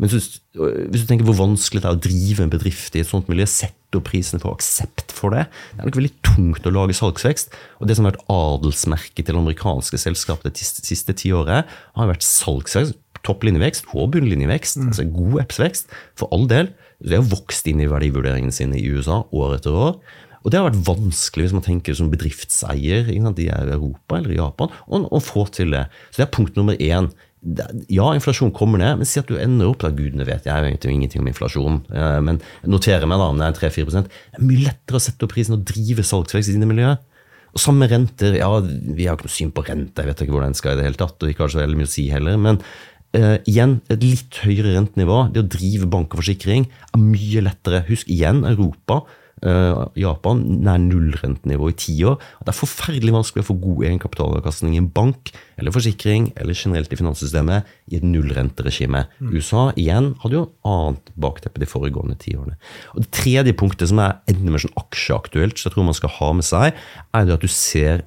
[0.00, 3.06] Men hvis, hvis, du tenker hvor vanskelig det er å drive en bedrift i et
[3.06, 6.72] sånt miljø, sette opp prisene for aksept for det Det er nok veldig tungt å
[6.74, 7.54] lage salgsvekst.
[7.78, 12.98] Og det som har vært adelsmerket til amerikanske selskap det siste tiåret, har vært salgsvekst
[13.26, 14.90] topplinjevekst og bunnlinjevekst, mm.
[14.92, 16.72] altså god EPS-vekst, for all del.
[17.02, 19.96] Det har vokst inn i verdivurderingene sine i USA år etter år.
[20.42, 24.40] Og det har vært vanskelig hvis man tenker som bedriftseier er i Europa eller i
[24.40, 25.86] Japan, å få til det.
[26.10, 27.12] Så det er punkt nummer én.
[27.90, 30.46] Ja, inflasjon kommer ned, men si at du ender opp der gudene vet.
[30.46, 32.38] Jeg vet jo ingenting om inflasjon, eh, men
[32.70, 35.58] noterer meg da om det er 3-4 Det er mye lettere å sette opp prisen
[35.58, 37.00] og drive salgsvekst i dine miljøer.
[37.52, 38.38] Og samme renter.
[38.38, 40.80] Ja, vi har ikke noe syn på rente, jeg vet ikke hvordan den skal i
[40.80, 42.38] det hele tatt, og ikke har så veldig mye å si heller.
[42.40, 42.62] men
[43.12, 45.26] Uh, igjen, et litt høyere rentenivå.
[45.32, 47.82] Det å drive bank og forsikring er mye lettere.
[47.90, 49.02] Husk igjen Europa,
[49.44, 52.16] uh, Japan, nær nullrentenivå i ti år.
[52.40, 56.94] Det er forferdelig vanskelig å få god egenkapitalavkastning i en bank eller forsikring eller generelt
[56.94, 59.04] i finanssystemet i et nullrenteregime.
[59.20, 59.34] Mm.
[59.36, 62.56] USA igjen hadde jo annet bakteppe de foregående tiårene.
[62.94, 66.16] Og Det tredje punktet som er enda mer sånn aksjeaktuelt, så jeg tror man skal
[66.16, 66.80] ha med seg,
[67.12, 68.06] er det at du ser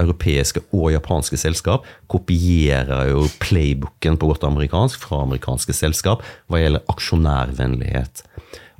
[0.00, 6.84] europeiske og japanske selskap kopierer jo playbooken på godt amerikansk fra amerikanske selskap hva gjelder
[6.92, 8.24] aksjonærvennlighet.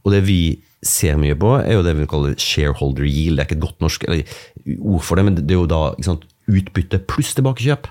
[0.04, 0.40] Og det vi
[0.86, 3.36] ser mye på, er jo det vi kaller shareholder yield.
[3.36, 6.24] Det er ikke et godt norsk ord for det, men det er jo da sant,
[6.50, 7.90] utbytte pluss tilbakekjøp.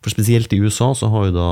[0.00, 1.50] For spesielt i USA så har jo da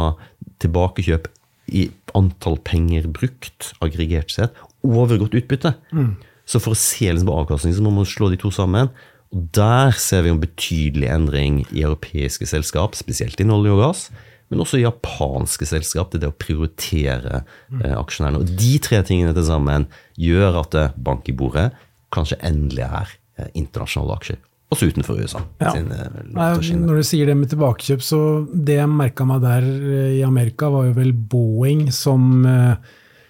[0.65, 1.29] tilbakekjøp
[1.77, 5.75] i antall penger brukt, aggregert sett, overgått utbytte.
[5.93, 6.17] Mm.
[6.49, 8.89] Så for å se liksom på avkastning, så må man slå de to sammen.
[9.35, 14.09] Og Der ser vi en betydelig endring i europeiske selskap, spesielt innen olje og gass,
[14.49, 16.11] men også i japanske selskap.
[16.11, 17.43] Det er det å prioritere
[17.83, 18.41] eh, aksjonærene.
[18.41, 21.69] Og De tre tingene til sammen gjør at eh, bank i bordet
[22.15, 24.41] kanskje endelig er eh, internasjonale aksjer.
[24.69, 25.41] Også utenfor USA.
[25.63, 25.73] Ja.
[25.73, 28.21] Sin, eh, Når du sier det med tilbakekjøp, så
[28.53, 32.75] det jeg merka meg der eh, i Amerika, var jo vel Boeing som eh,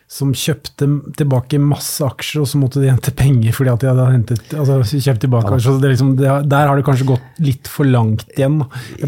[0.09, 0.87] som kjøpte
[1.18, 4.79] tilbake masse aksjer, og så måtte de hente penger fordi at de hadde hentet, altså
[4.88, 5.77] kjøpt tilbake aksjer.
[5.83, 8.62] Det liksom, der har det kanskje gått litt for langt igjen.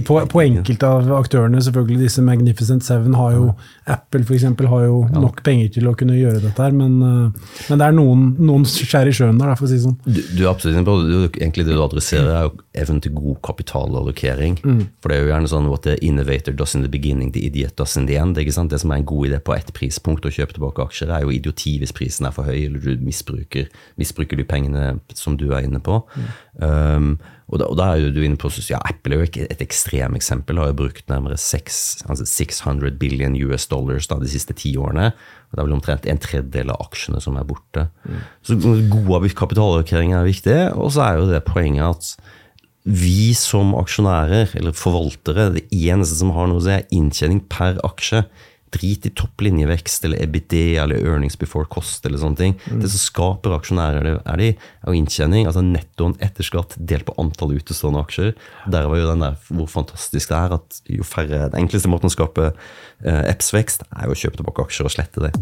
[0.05, 3.47] På, på enkelte av aktørene, selvfølgelig disse Magnificent Seven, har jo
[3.89, 4.45] Apple f.eks.
[4.45, 7.97] har jo nok penger til å kunne gjøre dette her, men, eh, men det er
[7.97, 9.97] noen, noen skjær i sjøen der, for å si det sånn.
[10.05, 11.23] Du, du er absolutt inne på det.
[11.41, 12.53] Egentlig det du adresserer, er jo
[12.85, 14.61] evnen til god kapitalallokering.
[14.61, 14.85] Mm.
[15.01, 17.81] For det er jo gjerne sånn what the innovator does in the beginning, the idiot
[17.81, 18.37] does in the end.
[18.37, 21.33] Det som er en god idé på ett prispunkt, å kjøpe tilbake aksjer er jo
[21.35, 23.69] idioti hvis prisen er for høy, eller du misbruker,
[24.01, 26.01] misbruker du pengene som du er inne på.
[26.15, 26.31] Mm.
[26.61, 27.13] Um,
[27.51, 30.15] og, da, og, da, er du inne på ja, Apple er jo ikke et ekstrem
[30.19, 30.61] eksempel.
[30.61, 35.11] Har jo brukt nærmere 6, altså 600 billion US dollars da, de siste ti årene.
[35.11, 37.89] og Det er vel omtrent en tredjedel av aksjene som er borte.
[38.05, 38.21] Mm.
[38.47, 38.59] Så
[38.93, 40.61] god kapitalallokering er viktig.
[40.77, 42.37] Og så er jo det poenget at
[42.85, 47.77] vi som aksjonærer, eller forvaltere, det eneste som har noe å si, er inntjening per
[47.85, 48.25] aksje.
[48.71, 52.57] Drit i topplinjevekst eller EBD eller earnings before cost eller sånne ting.
[52.71, 57.17] Det som skaper aksjonærer, er, de, er jo inntjening, altså nettoen etter skatt delt på
[57.21, 58.35] antall utestående aksjer.
[58.71, 62.11] Der var jo den der hvor fantastisk det er at jo færre Den enkleste måten
[62.11, 65.35] å skape eh, EPS-vekst er jo å kjøpe tilbake aksjer og slette det.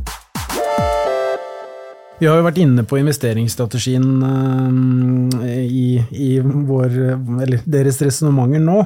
[2.19, 6.97] Vi har jo vært inne på investeringsstrategien uh, i, i vår,
[7.45, 8.81] eller deres resonnementer nå.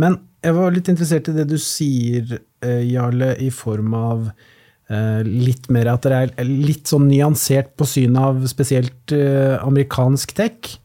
[0.00, 5.22] Men jeg var litt interessert i det du sier, uh, Jarle, i form av uh,
[5.26, 9.14] litt mer at dere er litt sånn nyansert på synet av spesielt
[9.62, 10.76] amerikansk tech.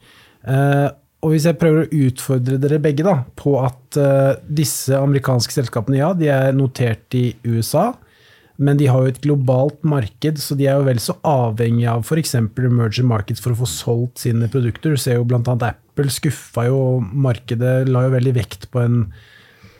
[0.48, 3.98] og hvis jeg prøver å utfordre dere begge da, på at
[4.48, 7.90] disse amerikanske selskapene, ja, de er notert i USA
[8.58, 12.02] men de har jo et globalt marked, så de er jo vel så avhengig av
[12.02, 12.34] f.eks.
[12.40, 14.96] emerging markets for å få solgt sine produkter.
[14.96, 15.54] Du ser jo bl.a.
[15.54, 19.04] Apple skuffa jo markedet, la jo veldig vekt på en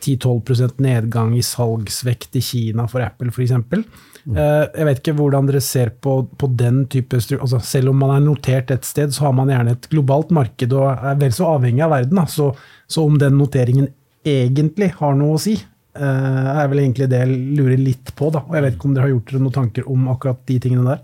[0.04, 3.54] 10-12% nedgang i salgsvekt i Kina for Apple f.eks.
[3.58, 4.36] Mm.
[4.36, 8.16] Eh, jeg vet ikke hvordan dere ser på, på den type altså Selv om man
[8.16, 11.54] er notert et sted, så har man gjerne et globalt marked og er vel så
[11.54, 12.22] avhengig av verden.
[12.28, 12.52] Så,
[12.88, 13.90] så om den noteringen
[14.28, 15.56] egentlig har noe å si,
[15.98, 18.30] Eh, er vel egentlig det jeg lurer litt på.
[18.30, 20.58] da, og Jeg vet ikke om dere har gjort dere noen tanker om akkurat de
[20.62, 21.00] tingene der?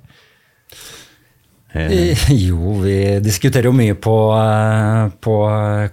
[1.75, 2.15] Eh,
[2.47, 5.37] jo, vi diskuterer jo mye på, eh, på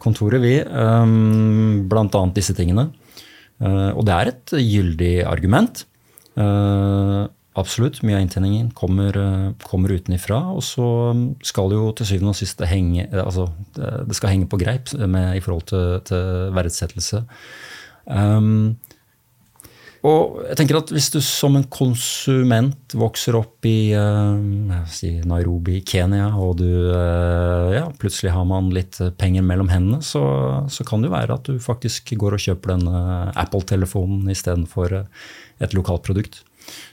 [0.01, 0.59] kontoret, vi.
[0.61, 2.91] Um, blant annet disse tingene.
[3.61, 5.83] Og det er et gyldig argument.
[7.61, 7.99] Absolutt.
[8.01, 9.19] Mye av inntjeningen kommer,
[9.61, 10.39] kommer utenifra.
[10.55, 10.87] Og så
[11.45, 13.45] skal jo til syvende og sist det henge, altså,
[13.77, 17.21] det skal henge på greip med, i forhold til, til verdsettelse.
[18.09, 18.79] Um,
[20.01, 25.81] og jeg tenker at Hvis du som en konsument vokser opp i uh, si Nairobi
[25.85, 30.23] Kenya, og du, uh, ja, plutselig har man litt penger mellom hendene, så,
[30.73, 35.03] så, kan det jo være at du faktisk går og kjøper den uh, Apple-telefonen istedenfor
[35.61, 36.41] et lokalt produkt.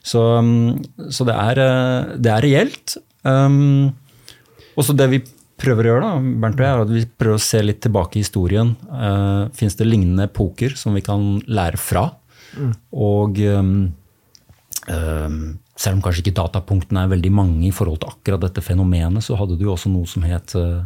[0.05, 0.77] Så, um,
[1.09, 1.63] så det, er,
[2.21, 2.99] det, er, reelt.
[3.25, 3.97] Um,
[4.77, 5.25] og så det vi
[5.59, 8.21] prøver å gjøre, da, Bernt og jeg, er at vi prøver å se litt tilbake
[8.21, 8.77] i historien.
[8.93, 12.11] Uh, Fins det lignende poker som vi kan lære fra?
[12.95, 13.73] Og um,
[15.79, 19.37] selv om kanskje ikke datapunktene er veldig mange i forhold til akkurat dette fenomenet, så
[19.39, 20.85] hadde du jo også noe som het uh,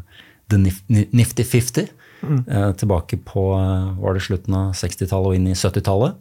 [0.53, 1.93] The Nifty 50.
[2.23, 2.43] Mm.
[2.47, 6.19] Uh, tilbake på uh, var det slutten av 60-tallet og inn i 70-tallet.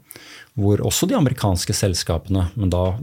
[0.60, 2.96] Hvor også de amerikanske selskapene, men da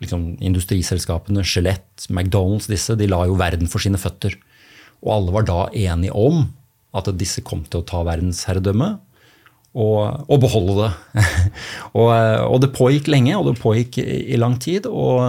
[0.00, 4.36] liksom, industriselskapene, Gillette, McDonald's, disse, de la jo verden for sine føtter.
[5.04, 6.46] Og alle var da enige om
[6.94, 8.94] at disse kom til å ta verdensherredømme
[9.74, 11.24] og, og beholde det.
[11.98, 14.86] og, og, det pågikk lenge, og det pågikk i, lang tid.
[14.86, 15.22] Og,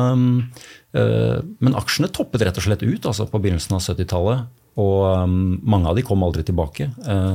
[0.96, 4.46] øh, men aksjene toppet rett og slett ut altså på begynnelsen av 70-tallet.
[4.76, 6.90] Og um, mange av de kom aldri tilbake.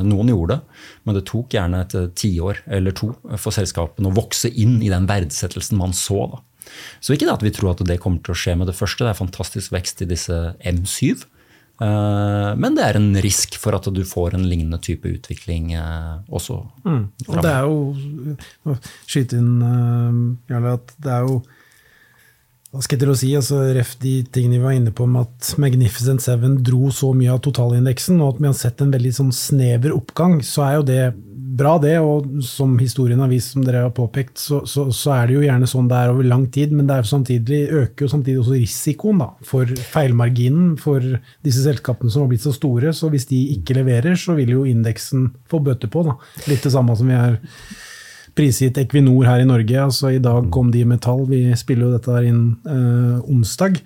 [0.04, 4.50] Noen gjorde det, men det tok gjerne et tiår eller to for selskapene å vokse
[4.52, 6.26] inn i den verdsettelsen man så.
[6.34, 6.42] Da.
[7.00, 9.06] Så ikke det at vi tror at det kommer til å skje med det første.
[9.06, 11.24] Det er fantastisk vekst i disse M7.
[11.80, 16.18] Eh, men det er en risk for at du får en lignende type utvikling eh,
[16.28, 16.58] også.
[16.84, 17.06] Mm.
[17.28, 18.76] Og det er jo
[19.08, 20.20] Skyte inn, eh,
[20.52, 21.40] Jarle, at det er jo
[22.70, 25.16] hva skal jeg til å si, altså Ref de tingene vi var inne på om
[25.18, 29.10] at Magnificent Seven dro så mye av totalindeksen, og at vi har sett en veldig
[29.16, 31.00] sånn snever oppgang, så er jo det
[31.60, 31.96] bra, det.
[31.98, 35.44] Og som historien har vist, som dere har påpekt, så, så, så, er det jo
[35.44, 36.74] gjerne sånn det er over lang tid.
[36.76, 41.04] Men det er samtidig, øker jo samtidig også risikoen da, for feilmarginen for
[41.46, 42.94] disse selskapene som har blitt så store.
[42.96, 46.06] Så hvis de ikke leverer, så vil jo indeksen få bøter på.
[46.06, 46.18] Da.
[46.50, 47.40] Litt det samme som vi er
[48.40, 49.76] prisgitt Equinor her i Norge.
[49.82, 51.26] altså I dag kom de med tall.
[51.28, 53.82] Vi spiller jo dette der inn eh, onsdag.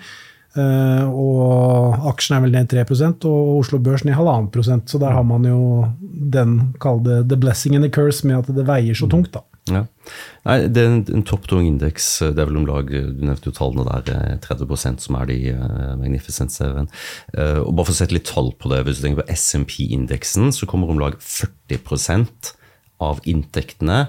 [0.54, 5.24] Eh, og aksjen er vel ned 3% og Oslo Børs ned 1,5% Så der har
[5.26, 9.32] man jo den, kall the blessing and the curse, med at det veier så tungt.
[9.34, 9.42] da.
[9.72, 9.86] Ja.
[10.44, 12.06] Nei, det er en, en topptung indeks.
[12.36, 15.38] Det er vel om lag du nevnte jo tallene der, 30 eh, som er de
[15.56, 16.90] uh, Magnificent Seven.
[17.32, 20.52] Uh, og bare for å sette litt tall på det, Hvis du tenker på SMP-indeksen,
[20.54, 22.44] så kommer om lag 40
[23.02, 24.04] av inntektene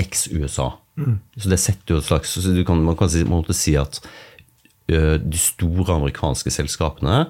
[0.00, 0.70] eks-USA.
[0.96, 1.18] Mm.
[1.36, 4.00] Så det setter jo et slags så kan, Man kan si, man si at
[4.88, 7.26] ø, de store amerikanske selskapene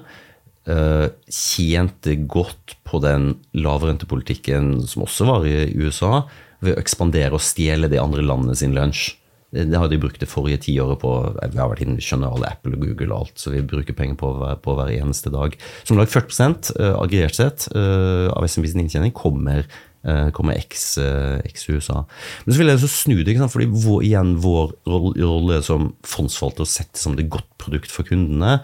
[0.67, 6.25] eh, tjente godt på den lavrentepolitikken som også var i USA,
[6.63, 9.11] ved å ekspandere og stjele de andre landene sin lunsj.
[9.53, 11.11] Det har de brukt det forrige tiåret på.
[11.37, 13.95] Vi har vært inne, vi skjønner alle Apple og Google og alt, så vi bruker
[13.95, 14.31] penger på,
[14.63, 15.55] på hver eneste dag.
[15.87, 19.63] Som lag 40 uh, aggregert sett av SMBs inntjening kommer
[20.07, 21.97] Eh, kommer eks-USA.
[21.99, 26.63] Eh, Men så vil jeg så snu det, fordi vår, igjen vår rolle som fondsforvalter
[26.63, 28.61] å sette som det godt produkt for kundene,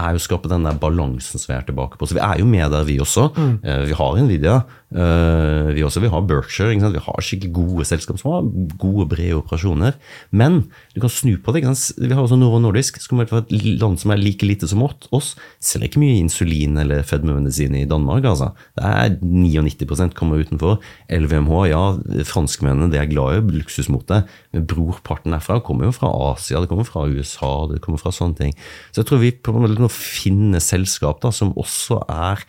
[0.00, 2.08] er jo å skape den der balansen som vi er tilbake på.
[2.08, 3.28] Så vi er jo med der, vi også.
[3.36, 3.54] Mm.
[3.86, 4.56] Vi har Nvidia,
[4.90, 6.74] Uh, vi også vil ha Berkshire.
[6.74, 8.48] Vi har skikkelig gode selskap som har
[8.80, 9.94] gode, brede operasjoner.
[10.34, 11.62] Men du kan snu på det.
[11.62, 15.34] Vi har også Novo Nordisk, som er et land som er like lite som oss.
[15.62, 18.24] Selger ikke mye insulin eller fedmemedisin i Danmark.
[18.24, 18.50] altså.
[18.74, 20.80] Det er 99% kommer utenfor.
[21.10, 21.84] LVMH, ja,
[22.26, 27.06] franskmennene er glad i luksusmote, men brorparten derfra kommer jo fra Asia, det kommer fra
[27.06, 28.58] USA, det kommer fra sånne ting.
[28.90, 32.44] Så jeg tror vi på en måte må finne selskap da, som også er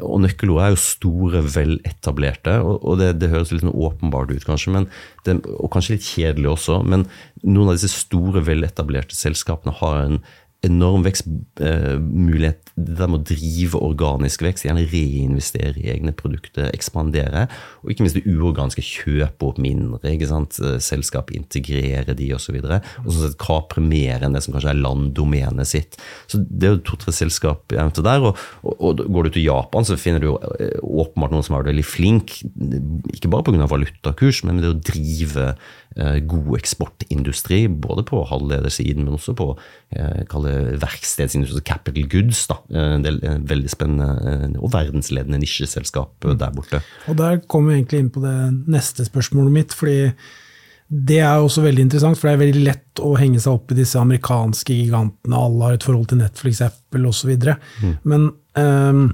[0.00, 2.54] og nøkkelord er jo store, veletablerte.
[2.62, 4.88] Og det, det høres litt sånn åpenbart ut, kanskje, men
[5.26, 6.78] det, og kanskje litt kjedelig også.
[6.86, 7.06] Men
[7.42, 10.20] noen av disse store, veletablerte selskapene har en
[10.62, 12.58] enorm vekstmulighet.
[12.58, 17.44] Eh, det der med å drive organisk vekst, gjerne reinvestere i egne produkter, ekspandere.
[17.82, 20.14] Og ikke minst det uorganiske, kjøpe opp mindre.
[20.14, 20.56] ikke sant?
[20.62, 22.60] Eh, selskap integrere de osv.
[22.62, 25.98] Og, og sånn sett kapre mer enn det som kanskje er landdomenet sitt.
[26.30, 28.24] Så Det er jo to-tre selskap eventuelt der.
[28.30, 31.68] Og, og, går du til Japan, så finner du jo eh, åpenbart noen som er
[31.68, 32.38] veldig flink,
[33.12, 33.68] ikke bare pga.
[33.68, 35.52] valutakurs, men det å drive
[35.92, 39.50] god eksportindustri, både på halvledersiden, men også på
[39.92, 40.22] eh,
[40.82, 42.44] verkstedsindustri, capital goods.
[42.50, 42.58] Da.
[42.72, 46.82] Eh, det er veldig spennende og verdensledende nisjeselskap der borte.
[47.08, 48.36] Og Der kommer vi egentlig inn på det
[48.70, 49.72] neste spørsmålet mitt.
[49.74, 50.12] fordi
[50.92, 53.78] det er også veldig interessant, for det er veldig lett å henge seg opp i
[53.78, 55.38] disse amerikanske gigantene.
[55.38, 57.30] Alle har et forhold til Netflix, Apple osv.
[57.80, 57.94] Mm.
[58.04, 58.26] Men
[58.60, 59.06] um,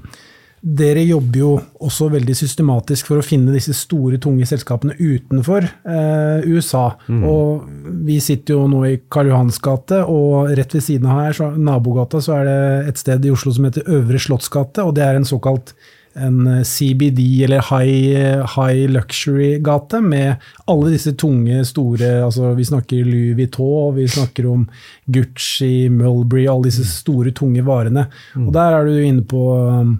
[0.61, 1.51] dere jobber jo
[1.85, 6.89] også veldig systematisk for å finne disse store, tunge selskapene utenfor eh, USA.
[7.07, 7.21] Mm.
[7.29, 11.37] Og vi sitter jo nå i Karl Johans gate, og rett ved siden av her,
[11.37, 12.59] så, nabogata, så er det
[12.91, 15.75] et sted i Oslo som heter Øvre Slottsgate, og det er en såkalt
[16.19, 23.37] en CBD, eller high, high luxury-gate, med alle disse tunge, store altså Vi snakker Louis
[23.37, 24.65] Vuitton, vi snakker om
[25.05, 28.07] Gucci, Mulberry, alle disse store, tunge varene.
[28.35, 28.47] Mm.
[28.47, 29.95] Og der er du inne på um,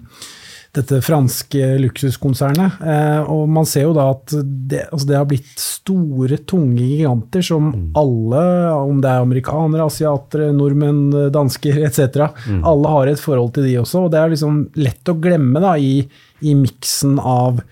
[0.76, 2.78] dette franske luksuskonsernet.
[2.86, 7.42] Eh, og man ser jo da at det, altså det har blitt store, tunge giganter
[7.44, 7.84] som mm.
[7.98, 8.44] alle,
[8.78, 12.62] om det er amerikanere, asiatere, nordmenn, dansker etc., mm.
[12.70, 14.06] alle har et forhold til de også.
[14.06, 16.04] Og det er liksom lett å glemme da i,
[16.46, 17.62] i miksen av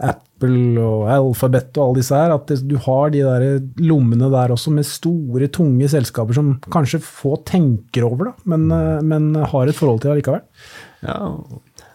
[0.00, 3.46] Apple og Alphabet og alle disse her, at du har de der
[3.84, 8.78] lommene der også med store, tunge selskaper som kanskje få tenker over, da, men, mm.
[8.80, 10.42] eh, men har et forhold til allikevel.
[11.04, 11.18] Ja,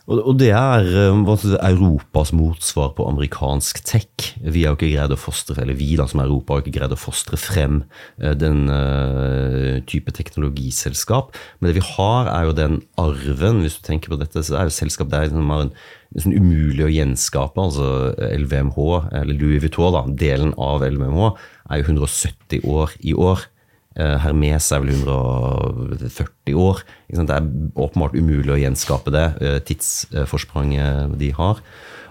[0.06, 4.36] og det er eh, Europas motsvar på amerikansk tech.
[4.38, 7.00] Vi har ikke greid å fostre eller vi da som Europa har ikke greid å
[7.00, 7.80] fostre frem
[8.22, 11.34] eh, den uh, type teknologiselskap.
[11.58, 13.64] Men det vi har, er jo den arven.
[13.66, 15.74] Hvis du tenker på dette, så er jo selskap der som har en
[16.22, 17.66] sånn umulig å gjenskape.
[17.66, 18.14] altså
[18.46, 21.34] LVMH, eller Louis Vuitton, da, delen av LVMH,
[21.72, 23.50] er jo 170 år i år.
[23.96, 26.82] Eh, Hermes er vel 140 år.
[27.08, 31.62] Det er åpenbart umulig å gjenskape det eh, tidsforspranget de har.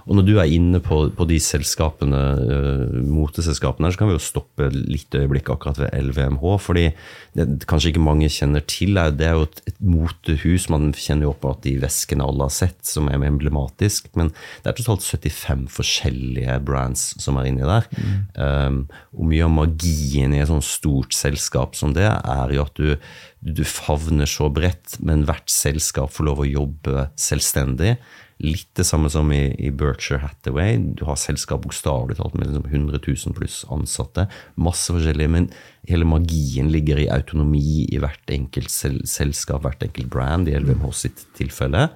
[0.04, 4.22] Og når du er inne på, på de selskapene, uh, moteselskapene, så kan vi jo
[4.22, 6.44] stoppe litt øyeblikk akkurat ved LVMH.
[6.60, 6.86] fordi
[7.34, 10.68] det kanskje ikke mange kjenner til, det er jo et, et motehus.
[10.72, 14.10] Man kjenner jo opp at de veskene alle har sett, som er emblematisk.
[14.18, 14.30] Men
[14.62, 17.88] det er totalt 75 forskjellige brands som er inni der.
[17.96, 18.18] Mm.
[18.38, 18.80] Um,
[19.16, 22.94] og mye av magien i et sånt stort selskap som det, er jo at du,
[23.40, 27.96] du favner så bredt, men hvert selskap får lov å jobbe selvstendig.
[28.42, 30.78] Litt det samme som i, i Berkshire Hathaway.
[30.98, 34.26] Du har selskap bokstavelig talt med liksom 100 000 pluss ansatte.
[34.58, 35.48] Masse forskjellige, men
[35.86, 41.26] hele magien ligger i autonomi i hvert enkelt selskap, hvert enkelt brand, i LVMH sitt
[41.38, 41.88] tilfelle.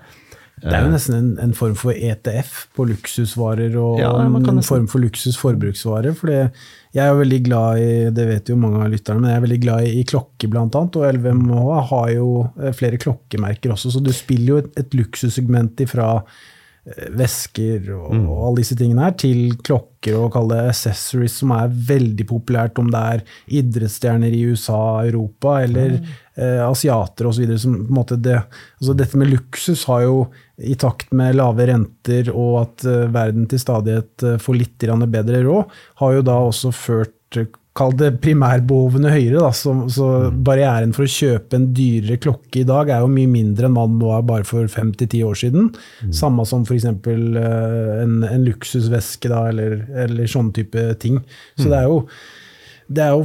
[0.62, 4.88] Det er jo nesten en, en, form for ETF på luksusvarer og ja, en form
[4.90, 6.16] for luksusforbruksvarer.
[6.18, 9.46] For jeg er veldig glad i det vet jo mange av lytterne, men jeg er
[9.46, 10.66] veldig glad i, i klokker bl.a.
[10.68, 15.82] Og LVMH har jo eh, flere klokkemerker også, så du spiller jo et, et luksussegment
[15.84, 18.24] ifra eh, vesker og, mm.
[18.24, 22.80] og, alle disse tingene her, til klokker og kall det accessories, som er veldig populært,
[22.80, 23.26] om det er
[23.60, 27.50] idrettsstjerner i USA, Europa eller mm eh, asiater osv.
[27.50, 28.38] Det,
[28.78, 30.20] altså dette med luksus har jo,
[30.58, 35.44] i takt med lave renter og at uh, verden til stadighet uh, får litt bedre
[35.46, 37.14] råd, har jo da også ført
[37.78, 39.38] Kall det primærbehovene høyere.
[39.38, 40.38] Da, så, så mm.
[40.46, 44.00] barrieren for å kjøpe en dyrere klokke i dag er jo mye mindre enn man
[44.00, 45.68] var bare for fem til ti år siden.
[46.02, 46.14] Mm.
[46.16, 46.88] Samme som f.eks.
[46.88, 51.20] En, en luksusveske da, eller, eller sånne type ting.
[51.54, 51.70] Så mm.
[51.70, 52.00] det er jo,
[52.98, 53.22] det er jo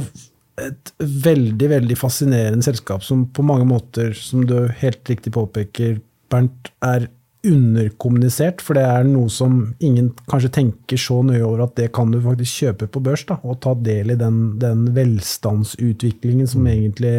[0.62, 5.98] et veldig veldig fascinerende selskap som på mange måter, som du helt riktig påpeker,
[6.30, 7.08] Bernt, er
[7.44, 8.62] underkommunisert.
[8.64, 12.20] For det er noe som ingen kanskje tenker så nøye over at det kan du
[12.24, 13.26] faktisk kjøpe på børs.
[13.28, 16.72] Da, og ta del i den, den velstandsutviklingen som mm.
[16.72, 17.14] egentlig,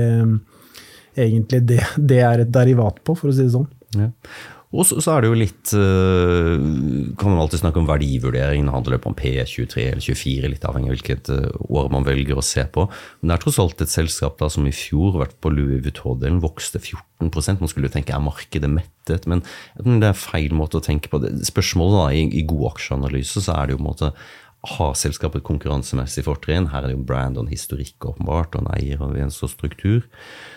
[1.27, 3.69] egentlig det, det, er et derivat på, for å si det sånn.
[3.95, 4.11] Ja.
[4.75, 6.55] Og så, så er det jo litt uh,
[7.19, 8.67] Kan man alltid snakke om verdivurdering.
[8.67, 11.49] Det handler på om P23 eller 24, litt avhengig av hvilket uh,
[11.79, 12.87] år man velger å se på.
[13.21, 16.43] Men det er tross alt et selskap da, som i fjor, vært på Louis Vuitton-delen,
[16.43, 19.43] vokste 14% Man skulle jo tenke er markedet mettet, men
[19.77, 21.21] det er feil måte å tenke på.
[21.23, 21.33] Det.
[21.47, 24.15] Spørsmålet da, i, i god aksjeanalyse så er det jo på en måte
[24.65, 26.69] har selskapet et konkurransemessig fortrinn?
[26.71, 29.51] Her er det jo brand og en historikk åpenbart, og en eier og en sånn
[29.51, 30.05] struktur.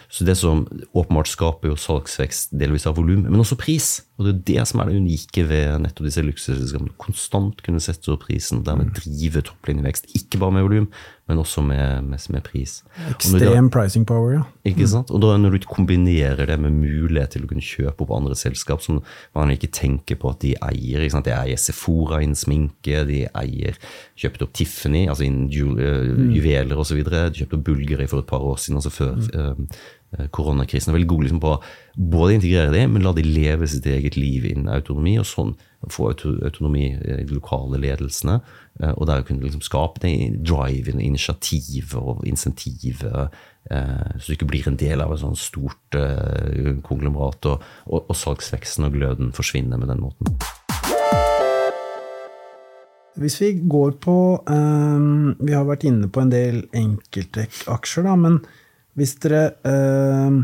[0.09, 0.65] Så det som
[0.97, 3.91] åpenbart skaper jo salgsvekst delvis av volum, men også pris.
[4.19, 6.91] Og det er det som er det unike ved nettopp disse luksusselskapene.
[6.99, 10.11] Konstant kunne sette opp prisen, dermed drive topplinjevekst.
[10.19, 10.89] Ikke bare med volum,
[11.31, 12.81] men også med, med, med pris.
[13.13, 14.43] Ekstrem pricing power, ja.
[14.67, 15.13] Ikke sant?
[15.15, 18.83] Og da når du kombinerer det med mulighet til å kunne kjøpe opp andre selskap
[18.83, 18.99] som
[19.39, 21.05] man ikke tenker på at de eier.
[21.05, 21.29] Ikke sant?
[21.29, 23.79] De eier Sephora innen sminke, de eier
[24.19, 27.05] kjøpte opp Tiffany altså innen ju, uh, juveler osv.
[27.07, 29.71] De kjøpte opp Bulgari for et par år siden, altså før mm.
[30.17, 30.93] Uh, koronakrisen.
[30.93, 31.55] er veldig god liksom, på
[31.97, 35.57] både integrere dem, men la de leve sitt eget liv innen autonomi, og sånn
[35.87, 38.41] få autonomi i de lokale ledelsene.
[38.81, 43.27] Eh, og der kunne liksom skape det drive, initiativ og insentiv, eh,
[44.19, 48.17] så du ikke blir en del av et sånt stort eh, konglomerat, og, og, og
[48.17, 50.39] salgsveksten og gløden forsvinner med den måten.
[53.19, 54.15] Hvis vi går på
[54.47, 58.39] um, Vi har vært inne på en del enkeltaksjer, da, men
[58.99, 60.39] hvis dere eh,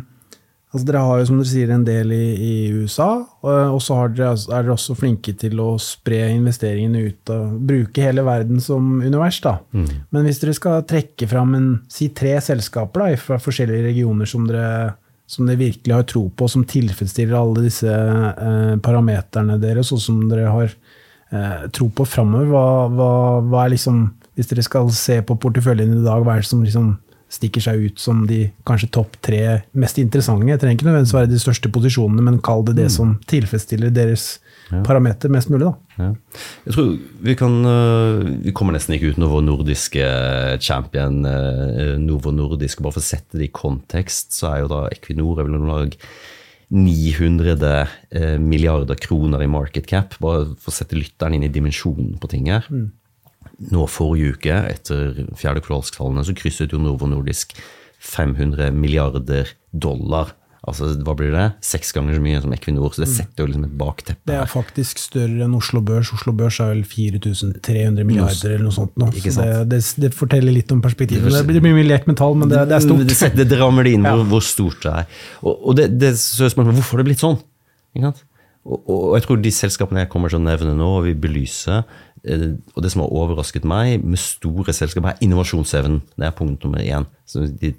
[0.74, 3.08] Altså dere har jo, som dere sier, en del i, i USA,
[3.46, 8.58] og så er dere også flinke til å spre investeringene ut og bruke hele verden
[8.58, 9.38] som univers.
[9.44, 9.52] da.
[9.70, 9.84] Mm.
[10.10, 14.48] Men hvis dere skal trekke fram en, si tre selskaper da, fra forskjellige regioner som
[14.50, 14.96] dere,
[15.30, 20.24] som dere virkelig har tro på, som tilfredsstiller alle disse eh, parameterne deres, og som
[20.26, 23.12] dere har eh, tro på framover, hva, hva,
[23.46, 26.66] hva, er liksom Hvis dere skal se på porteføljen i dag, hva er det som
[26.66, 26.96] liksom
[27.34, 29.42] stikker seg ut som de kanskje topp tre
[29.78, 30.46] mest interessante.
[30.48, 32.94] Jeg trenger ikke nødvendigvis være de største posisjonene, men kall det det mm.
[32.94, 34.38] som tilfredsstiller deres
[34.70, 34.82] ja.
[34.86, 35.72] parameter mest mulig.
[35.98, 36.12] Ja.
[36.66, 40.06] Jeg tror Vi kan, øh, vi kommer nesten ikke uten vår nordiske
[40.60, 42.82] champion, øh, Novo Nordisk.
[42.82, 45.68] Bare for å sette det i kontekst, så er jo da Equinor er vel om
[45.70, 45.96] lag
[46.74, 50.16] 900 øh, milliarder kroner i market cap.
[50.20, 52.68] Bare for å sette lytteren inn i dimensjonen på ting her.
[52.70, 52.92] Mm
[53.72, 57.56] nå forrige uke, etter fjerde kvartalstallene, så krysset jo Novo Nordisk
[58.04, 60.34] 500 milliarder dollar.
[60.64, 61.44] Altså, hva blir det?
[61.64, 62.92] Seks ganger så mye som Equinor.
[62.96, 63.14] Så det mm.
[63.18, 64.24] setter jo liksom et bakteppe.
[64.30, 66.12] Det er faktisk større enn Oslo Børs.
[66.16, 68.94] Oslo Børs er vel 4300 milliarder eller noe sånt.
[69.00, 69.10] Nå.
[69.12, 71.28] Så det, det, det, forteller litt om perspektivet.
[71.36, 73.04] Det blir mye lek med tall, men det, er stort.
[73.04, 75.18] Det, det, det rammer det inn hvor, hvor, stort det er.
[75.42, 77.36] Og, og det, det, så spørsmålet hvorfor har det blitt sånn?
[77.92, 78.24] Ikke sant?
[78.64, 81.82] Og, og, jeg tror de selskapene jeg kommer til å nevne nå, og vil belyse,
[82.24, 86.00] og det som har overrasket meg med store selskaper, er innovasjonsevnen.
[86.16, 87.04] Det er punkt nummer én.
[87.28, 87.74] Så de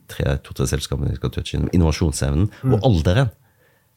[0.46, 1.72] to-tre selskapene vi skal touche innom.
[1.74, 2.76] Innovasjonsevnen mm.
[2.76, 3.34] og alderen.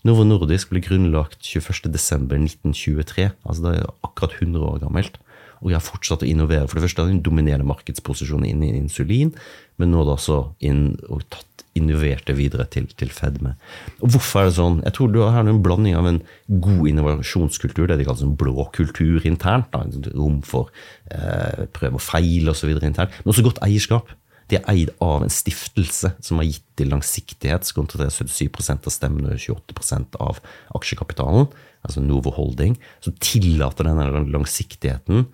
[0.09, 3.29] Novo Nordisk ble grunnlagt 21.12.1923.
[3.45, 5.19] altså Det er akkurat 100 år gammelt.
[5.59, 6.69] Og jeg har fortsatt å innovere.
[6.69, 9.35] For det første har de en dominerende markedsposisjon innen insulin,
[9.79, 13.55] men nå da også inn og tatt innoverte videre til, til fedme.
[14.03, 14.79] Og Hvorfor er det sånn?
[14.87, 18.69] Jeg tror du har en blanding av en god innovasjonskultur, det de kaller en blå
[18.75, 19.85] kultur internt, da,
[20.17, 20.73] rom for
[21.13, 22.73] eh, prøve og feil osv.
[22.79, 24.11] internt, men også godt eierskap.
[24.49, 28.95] De er eid av en stiftelse som har gitt til langsiktighet, som kontrollerer 77% av
[28.95, 30.41] stemmene og 28% av
[30.79, 31.51] aksjekapitalen,
[31.85, 35.29] altså Novo Holding, som tillater denne langsiktigheten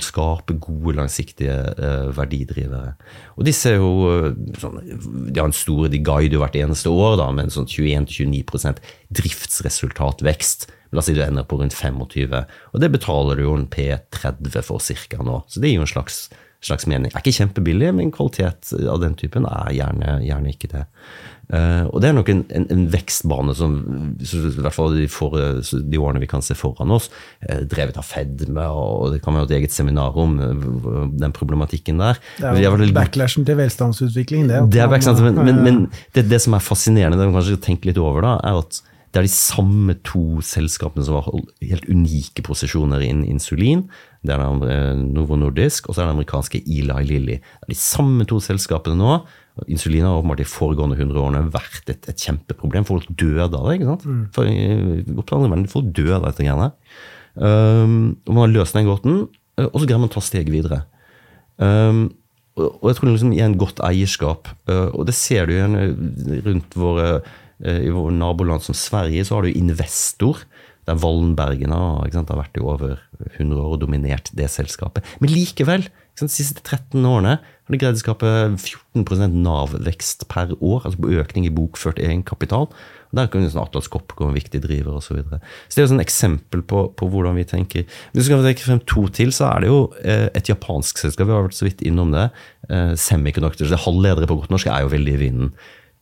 [0.00, 2.94] skape gode, langsiktige uh, verdidrivere.
[3.34, 4.28] Og disse er jo uh,
[4.60, 4.78] sånn,
[5.32, 8.78] De har en stor, de guider hvert eneste år da, med en sånn 21-29
[9.18, 10.68] driftsresultatvekst.
[10.94, 14.62] La oss si du ender på rundt 25, og det betaler du jo en P30
[14.62, 15.22] for ca.
[15.26, 15.40] nå.
[15.50, 16.28] Så det gir jo en slags,
[16.64, 17.12] slags mening.
[17.12, 20.84] Det er ikke kjempebillig, men kvalitet av den typen er gjerne, gjerne ikke det.
[21.46, 23.74] Uh, og det er nok en, en, en vekstbane som
[24.18, 27.06] i hvert fall de, for, de, årene vi kan se foran oss,
[27.46, 32.02] uh, drevet av fedme, og det kan være et eget seminar om uh, den problematikken
[32.02, 32.18] der.
[32.40, 34.64] Det er jo backlashen til velstandsutvikling, det.
[34.74, 35.80] det er men, men, men
[36.16, 38.82] det, det, som er fascinerende, det man kanskje tenke litt over, da, er at
[39.16, 41.30] det er de samme to selskapene som har
[41.64, 43.86] helt unike posisjoner innen insulin.
[44.20, 47.38] Det er det Novo Nordisk og så er det amerikanske Eli Lilly.
[47.40, 49.14] Det er de samme to selskapene nå
[49.72, 52.84] Insulin har åpenbart de foregående 100 årene vært et, et kjempeproblem.
[52.84, 53.78] Folk døde av det.
[53.78, 54.04] ikke sant?
[54.04, 54.18] Mm.
[54.36, 56.68] For, i, folk døde av dette greiene.
[57.40, 57.96] Um,
[58.26, 59.16] og man har løst den gåten,
[59.56, 60.82] uh, og så greier man å ta steget videre.
[61.56, 62.10] Um,
[62.60, 65.74] og, jeg tror liksom er en godt eierskap, og det ser du igjen
[66.44, 67.08] rundt våre
[67.64, 70.42] i våre naboland som Sverige, så har du investor.
[70.86, 72.06] Der Wallenbergen har,
[72.38, 73.00] vært i over
[73.34, 75.06] 100 år og dominert det selskapet.
[75.20, 80.86] Men likevel, De siste 13 årene har de greid å skape 14 Nav-vekst per år,
[80.86, 82.70] altså på økning i bokført egenkapital.
[83.12, 85.10] Der kan sånn Atlas Copco en viktig driver osv.
[85.10, 85.40] Så, videre.
[85.68, 87.84] så det er et sånn eksempel på, på, hvordan vi tenker.
[88.14, 91.28] Hvis vi skal trekke frem to til, så er det jo eh, et japansk selskap.
[91.28, 92.30] Vi har vært så vidt innom det.
[92.70, 95.52] Eh, Semiconductors, det halvledere på godt norsk, er jo veldig i vinden.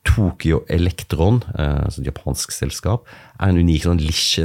[0.04, 4.02] Tokyo Electron, eh, altså et japansk selskap, er en unik sånn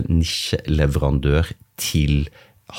[0.09, 2.29] nisjeleverandør til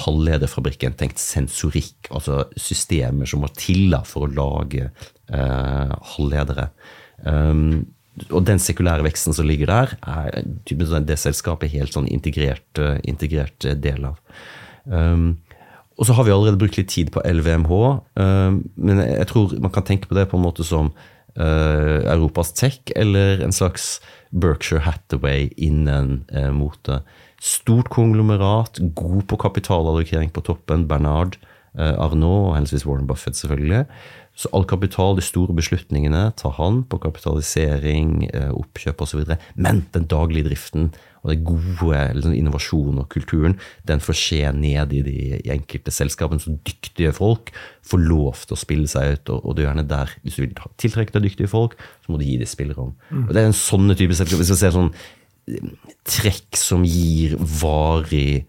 [0.05, 6.70] halvlederfabrikken tenkt sensorikk, altså systemer som må til for å lage eh, halvledere.
[7.26, 7.89] Um,
[8.31, 12.68] og den sekulære veksten som ligger der, er sånn, det selskapet er helt sånn integrert,
[12.78, 14.18] uh, integrert del av.
[14.85, 15.39] Um,
[16.01, 17.72] og så har vi allerede brukt litt tid på LVMH,
[18.20, 20.93] um, men jeg tror man kan tenke på det på en måte som
[21.37, 24.01] Europas tech, eller en slags
[24.31, 27.03] Berkshire Hathaway innen uh, mote.
[27.41, 30.85] Stort konglomerat, god på kapitalallokering på toppen.
[30.91, 31.39] Bernard
[31.72, 33.87] eh, Arnault og henholdsvis Warren Buffett, selvfølgelig.
[34.41, 39.34] Så all kapital, de store beslutningene, tar han på kapitalisering, eh, oppkjøp osv.
[39.55, 44.95] Men den daglige driften og den gode liksom, innovasjonen og kulturen, den får skje ned
[44.97, 46.41] i de i enkelte selskapene.
[46.41, 47.53] Så dyktige folk
[47.84, 49.34] får lov til å spille seg ut.
[49.34, 52.20] Og, og det er gjerne der, hvis du vil tiltrekke deg dyktige folk, så må
[52.20, 52.95] du gi dem spillerom.
[53.11, 53.26] Mm.
[53.26, 54.41] Og det er en sånne type selskap.
[54.41, 54.95] Hvis vi ser sånn
[56.09, 58.47] trekk som gir varig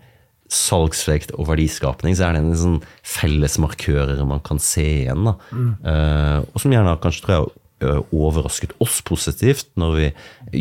[0.51, 5.23] salgsvekt og verdiskapning, så er det en sånn fellesmarkører man kan se igjen.
[5.29, 5.37] Da.
[5.55, 5.73] Mm.
[5.85, 9.67] Uh, og som gjerne kanskje tror jeg overrasket oss positivt.
[9.75, 10.11] når vi,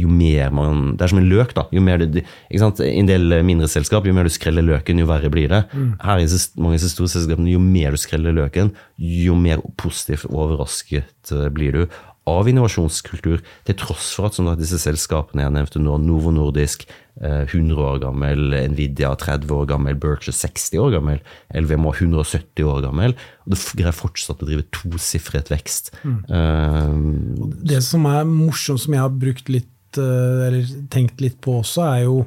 [0.00, 1.54] jo mer man, Det er som en løk.
[1.54, 4.62] da, jo mer du, ikke sant, I en del mindre selskap, jo mer du skreller
[4.62, 5.64] løken, jo verre blir det.
[5.72, 5.98] Mm.
[6.00, 6.26] Her i
[6.56, 11.86] mange store selskapene, jo mer du skreller løken, jo mer positivt overrasket uh, blir du
[12.28, 16.84] av innovasjonskultur, til tross for at sånn disse selskapene jeg nevnte nå, Novo Nordisk,
[17.20, 21.18] 100 eh, år gammel, Nvidia 30 år gammel, Berkshire 60 år gammel,
[21.56, 25.92] LVMA 170 år gammel, og det greier fortsatt å drive tosifret vekst.
[26.04, 26.20] Mm.
[26.30, 31.60] Uh, det som er morsomt, som jeg har brukt litt, eh, eller tenkt litt på
[31.60, 32.24] også, er jo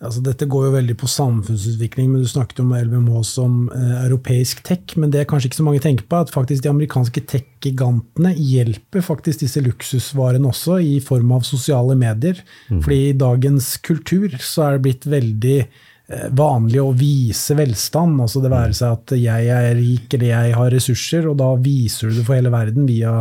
[0.00, 4.62] Altså, dette går jo veldig på samfunnsutvikling, men du snakket om LVMH som eh, europeisk
[4.64, 4.94] tech.
[4.96, 9.04] Men det er kanskje ikke så mange tenker på, at faktisk de amerikanske tech-gigantene hjelper
[9.04, 12.40] faktisk disse luksusvarene også, i form av sosiale medier.
[12.70, 12.80] Mm.
[12.80, 18.24] Fordi i dagens kultur så er det blitt veldig eh, vanlig å vise velstand.
[18.24, 22.08] altså Det være seg at jeg er rik eller jeg har ressurser, og da viser
[22.08, 23.18] du det for hele verden via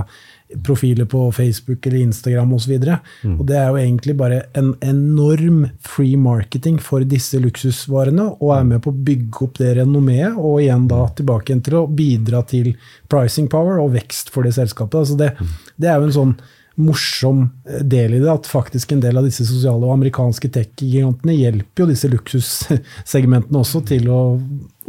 [0.65, 2.77] profiler på Facebook eller Instagram osv.
[3.23, 3.39] Mm.
[3.39, 8.69] Og det er jo egentlig bare en enorm free marketing for disse luksusvarene, og er
[8.71, 12.43] med på å bygge opp det renommeet, og igjen da tilbake igjen til å bidra
[12.49, 12.73] til
[13.11, 15.03] pricing power og vekst for det selskapet.
[15.03, 15.53] Altså det, mm.
[15.77, 16.39] det er jo en sånn
[16.79, 21.83] morsom del i det, at faktisk en del av disse sosiale og amerikanske tech-gigantene hjelper
[21.83, 24.21] jo disse luksussegmentene også til å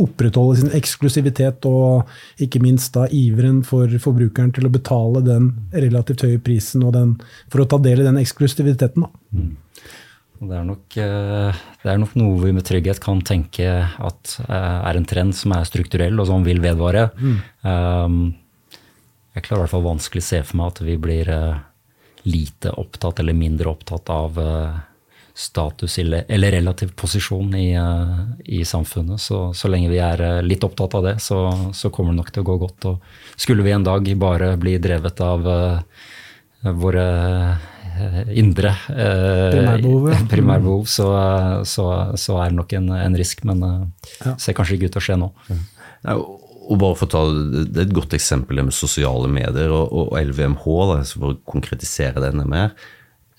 [0.02, 2.10] opprettholde sin eksklusivitet og
[2.42, 7.16] ikke minst da iveren for forbrukeren til å betale den relativt høye prisen den,
[7.52, 9.06] for å ta del i den eksklusiviteten.
[9.36, 9.50] Mm.
[10.40, 14.78] Det er, nok, eh, det er, nok, noe vi med trygghet kan tenke at eh,
[14.88, 17.10] er en trend som er strukturell og som vil vedvare.
[17.20, 17.34] Mm.
[17.60, 18.22] Um,
[19.36, 21.60] jeg klarer i hvert fall vanskelig å se for meg at vi blir eh,
[22.24, 24.40] lite opptatt eller mindre opptatt av
[25.34, 29.20] status eller relativ posisjon i, eh, i samfunnet.
[29.20, 32.32] Så, så, lenge vi er eh, litt opptatt av det, så, så, kommer det nok
[32.34, 32.88] til å gå godt.
[32.90, 35.80] Og skulle vi en dag bare bli drevet av uh,
[36.76, 37.06] våre
[38.32, 41.08] indre uh, primærbehov, primærbehov så,
[41.68, 44.36] så, så, er det nok en, en risk, men uh, ja.
[44.40, 45.32] ser kanskje ikke ut til å skje nå.
[45.50, 46.20] Ja.
[46.70, 47.20] Og bare for å ta,
[47.66, 52.22] Det er et godt eksempel med sosiale medier og, og LVMH, da, for å konkretisere
[52.22, 52.74] det enda mer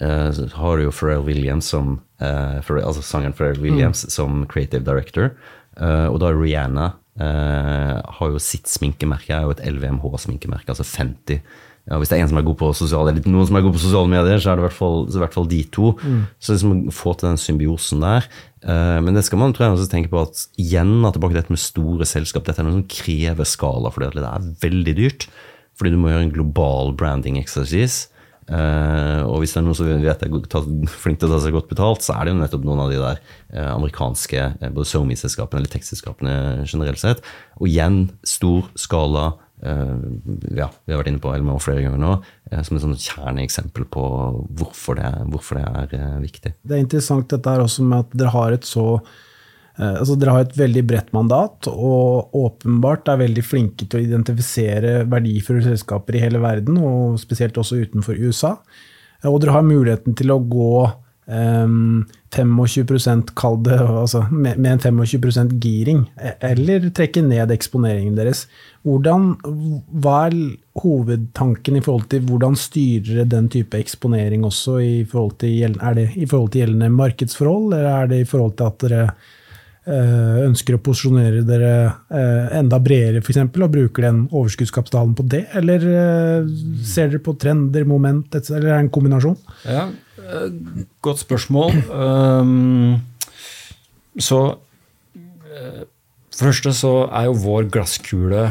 [0.01, 4.13] har du jo Pharrell Williams som uh, Pharrell, altså sangeren Pharrell Williams mm.
[4.13, 5.35] som creative director.
[5.77, 11.41] Uh, og da Rihanna har jo sitt sminkemerke, er jo et LVMH-sminkemerke, altså 50.
[11.89, 13.75] Ja, hvis det er en som er god på sosiale, eller noen som er god
[13.75, 15.91] på sosiale medier, så er det i hvert fall, i hvert fall de to.
[15.99, 16.23] Mm.
[16.41, 18.29] Så liksom få til den symbiosen der.
[19.03, 21.53] men det skal man tror jeg også tenke på at igjen at tilbake til dette
[21.53, 22.47] med store selskap.
[22.47, 25.27] Dette er noe som krever skala, for det er veldig dyrt.
[25.77, 28.07] Fordi du må gjøre en global branding-eksersis.
[28.51, 30.31] Uh, og hvis det er noen som vet er
[30.91, 32.97] flink til å ta seg godt betalt, så er det jo nettopp noen av de
[32.99, 33.21] der
[33.55, 36.35] uh, amerikanske uh, både SoMe-selskapene eller tech-selskapene
[36.65, 37.23] generelt sett.
[37.61, 39.31] Og igjen, stor skala.
[39.61, 42.13] ja, vi har vært inne på LMO flere ganger nå,
[42.65, 44.05] som et kjerneeksempel på
[44.57, 46.55] hvorfor det, hvorfor det er viktig.
[46.65, 48.87] Det er interessant dette her også med at dere har et så
[49.79, 54.95] altså, dere har et veldig bredt mandat, og åpenbart er veldig flinke til å identifisere
[55.11, 58.57] verdifulle selskaper i hele verden, og spesielt også utenfor USA.
[59.21, 60.73] Eh, og dere har muligheten til å gå
[61.31, 68.45] um, 25 kall det, altså med, en 25 giring, e- eller trekke ned eksponeringen deres.
[68.87, 69.33] Hvordan,
[70.01, 70.37] hva er
[70.81, 76.25] hovedtanken i forhold til hvordan styrer den type eksponering også i til, er det i
[76.25, 79.37] forhold til gjeldende markedsforhold, eller er det i forhold til at dere eh,
[80.47, 81.71] ønsker å posisjonere dere
[82.09, 85.43] eh, enda bredere f.eks., og bruker den overskuddskapitalen på det?
[85.57, 86.49] Eller eh,
[86.87, 89.37] ser dere på trender, moment, etc., eller er det en kombinasjon?
[89.67, 89.85] Ja,
[90.21, 90.49] eh,
[91.03, 91.77] godt spørsmål.
[94.19, 94.41] Så
[95.15, 95.83] eh,
[96.35, 98.41] For første så er jo vår glasskule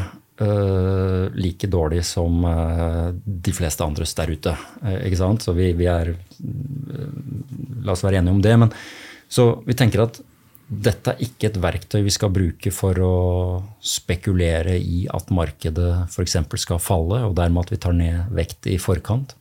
[0.41, 4.57] eh, like dårlig som eh, de fleste andres der ute.
[4.84, 5.45] eh, ikke sant?
[5.45, 7.14] Så vi, vi er eh,
[7.84, 8.57] La oss være enige om det.
[8.61, 8.72] Men
[9.30, 10.20] så vi tenker at
[10.71, 13.14] dette er ikke et verktøy vi skal bruke for å
[13.83, 16.37] spekulere i at markedet f.eks.
[16.62, 19.35] skal falle, og dermed at vi tar ned vekt i forkant.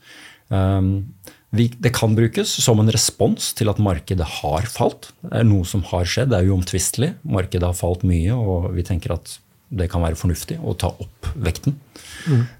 [0.49, 1.13] Um,
[1.53, 5.11] vi, det kan brukes som en respons til at markedet har falt.
[5.21, 7.13] Det er noe som har skjedd, det er uomtvistelig.
[7.21, 9.37] Markedet har falt mye, og vi tenker at
[9.69, 11.77] det kan være fornuftig å ta opp vekten.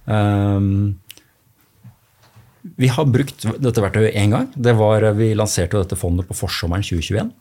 [0.05, 0.99] Um,
[2.77, 4.49] vi har brukt dette verktøyet én gang.
[4.53, 7.33] Det var, vi lanserte dette fondet på forsommeren 2021.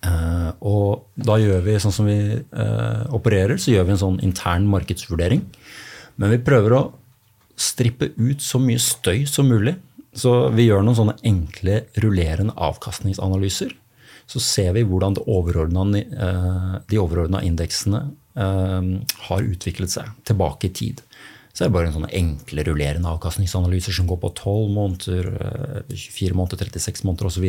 [0.00, 4.18] Eh, og da gjør vi sånn som vi uh, opererer, så gjør vi en sånn
[4.24, 5.44] intern markedsvurdering.
[6.20, 6.82] Men vi prøver å
[7.60, 9.76] strippe ut så mye støy som mulig.
[10.16, 13.74] Så vi gjør noen sånne enkle rullerende avkastningsanalyser.
[14.30, 18.02] Så ser vi hvordan eh, de overordna indeksene
[18.38, 18.82] uh,
[19.26, 21.04] har utviklet seg tilbake i tid.
[21.52, 25.96] Så er det bare en sånne enkle rullerende avkastningsanalyser som går på 12 måneder, eh,
[25.96, 27.46] 24 måneder, 36 måneder osv.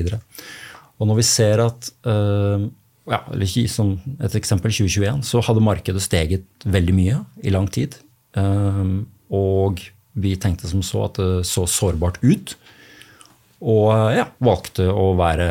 [1.01, 2.67] Og når vi ser at eh,
[3.09, 3.19] ja,
[3.67, 7.97] Som et eksempel 2021, så hadde markedet steget veldig mye i lang tid.
[8.37, 8.93] Eh,
[9.33, 9.81] og
[10.13, 12.53] vi tenkte som så at det så sårbart ut.
[13.61, 15.49] Og eh, ja, valgte å være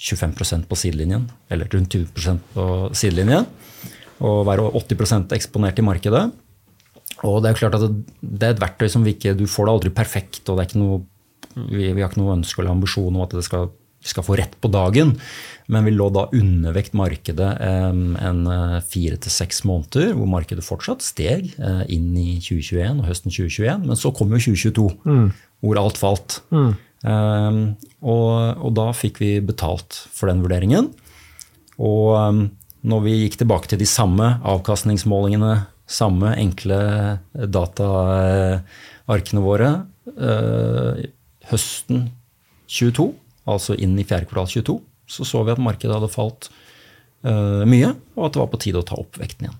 [0.00, 3.48] 25% på sidelinjen, eller rundt 20% på sidelinjen.
[4.20, 6.28] Og være 80% eksponert i markedet.
[7.26, 7.88] Og det er klart at
[8.20, 10.70] det er et verktøy som vi ikke Du får det aldri perfekt, og det er
[10.70, 11.02] ikke noe,
[11.56, 13.68] vi, vi har ikke noe ønske eller ambisjon om at det skal,
[14.00, 15.14] vi skal få rett på dagen.
[15.70, 17.90] Men vi lå da undervekt markedet eh,
[18.26, 18.40] en
[18.82, 23.86] fire til seks måneder, hvor markedet fortsatt steg eh, inn i 2021 og høsten 2021.
[23.90, 24.88] Men så kom jo 2022,
[25.60, 26.40] hvor alt falt.
[26.50, 27.60] Eh,
[28.00, 30.90] og, og da fikk vi betalt for den vurderingen.
[31.80, 32.40] Og um,
[32.84, 35.54] når vi gikk tilbake til de samme avkastningsmålingene,
[35.90, 36.78] samme enkle
[37.34, 39.70] dataarkene våre
[40.14, 41.00] eh,
[41.50, 42.04] høsten
[42.70, 43.10] 22,
[43.56, 44.76] altså inn i fjerde kvartal 22,
[45.10, 46.50] så så vi at markedet hadde falt
[47.26, 49.58] uh, mye, og at det var på tide å ta opp vekten igjen.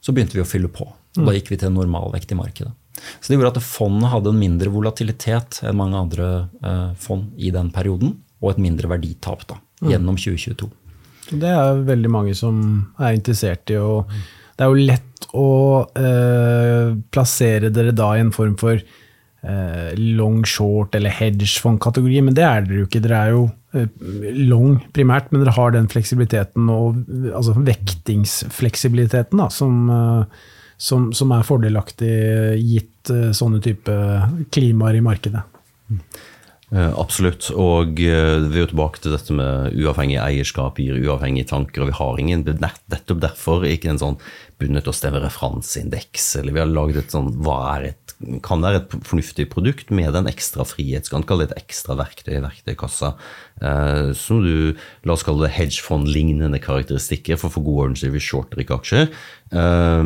[0.00, 0.86] Så begynte vi å fylle på.
[0.86, 2.70] og Da gikk vi til normalvekt i markedet.
[3.18, 6.28] Så det gjorde at fondet hadde en mindre volatilitet enn mange andre
[6.62, 10.70] uh, fond i den perioden, og et mindre verditap da, gjennom 2022.
[11.28, 12.60] Det er veldig mange som
[12.96, 15.48] er interessert i å Det er jo lett å
[15.98, 18.80] eh, plassere dere da i en form for
[19.96, 23.02] long short eller hedgefond-kategori, men det er dere jo ikke.
[23.04, 23.42] Dere er jo
[23.76, 24.06] eh,
[24.50, 26.98] long primært, men dere har den fleksibiliteten og
[27.30, 32.16] altså vektingsfleksibiliteten da, som, eh, som, som er fordelaktig
[32.64, 33.94] gitt eh, sånne type
[34.54, 35.46] klimaer i markedet.
[36.68, 37.48] Eh, Absolutt.
[37.56, 41.84] Og eh, vi er jo tilbake til dette med uavhengig eierskap gir uavhengige tanker.
[41.84, 44.18] og Vi har ingen, nettopp derfor ikke en sånn
[44.58, 46.28] bundet oss til en referanseindeks.
[46.40, 50.16] Eller vi har laget et sånn hva er et, kan være et fornuftig produkt med
[50.18, 51.06] en ekstra frihet.
[51.06, 53.12] Skal kalle det et ekstra verktøy i verktøykassa.
[53.62, 54.74] Eh, som du,
[55.06, 57.38] la oss kalle det hedgefond-lignende karakteristikker.
[57.38, 59.08] For for god ordens skyld, vi shorter ikke aksjer.
[59.48, 60.02] eh,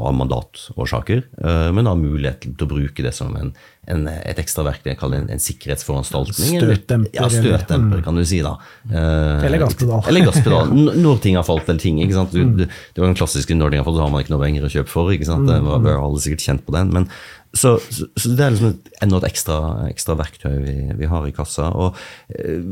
[0.00, 3.50] av mandatårsaker, eh, men har mulighet til å bruke det som en,
[3.92, 6.54] en, et ekstra verktøy, jeg kaller det en, en sikkerhetsforanstaltning.
[6.62, 8.40] Støtdemper, Ja, støtdemper, kan du si.
[8.44, 8.54] da.
[8.88, 10.00] Uh, Eller gasspedal.
[10.08, 10.72] Eller gasspedal.
[10.96, 12.00] Når ting har falt, eller ting.
[12.02, 12.32] ikke sant?
[12.32, 14.44] Du, du, det var den klassiske når ting har falt, så har man ikke noe
[14.44, 15.10] penger å kjøpe for.
[15.14, 15.48] ikke sant?
[15.48, 16.94] Det var, vi alle sikkert kjent på den.
[16.94, 17.10] men
[17.56, 19.56] så, så, så det er liksom et, enda et ekstra,
[19.88, 21.70] ekstra verktøy vi, vi har i kassa.
[21.72, 21.96] Og
[22.36, 22.64] eh,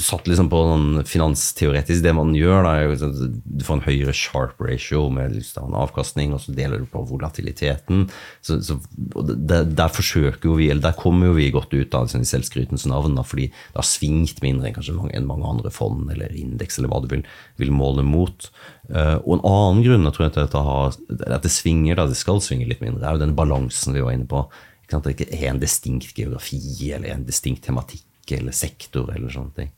[0.00, 4.16] satt liksom på noen finansteoretisk Det man gjør, da, er at du får en høyere
[4.16, 8.08] sharp ratio med til en avkastning, og så deler du på volatiliteten.
[8.44, 12.26] Så, der, der forsøker jo vi, eller der kommer jo vi godt ut av liksom,
[12.28, 16.10] selvskrytens navn, da, fordi det har svingt mindre enn kanskje mange, enn mange andre fond
[16.10, 17.26] eller indeks, eller hva du vil,
[17.60, 18.50] vil måle mot.
[18.92, 22.20] Eh, og en annen grunn jeg tror at, dette har, at det svinger, da, det
[22.20, 24.44] skal svinge litt mindre, er jo den balansen vi var inne på.
[24.84, 25.06] Ikke sant?
[25.06, 26.60] Det ikke er en distinkt geografi
[26.92, 29.70] eller en distinkt tematikk eller sektor eller sånne ting.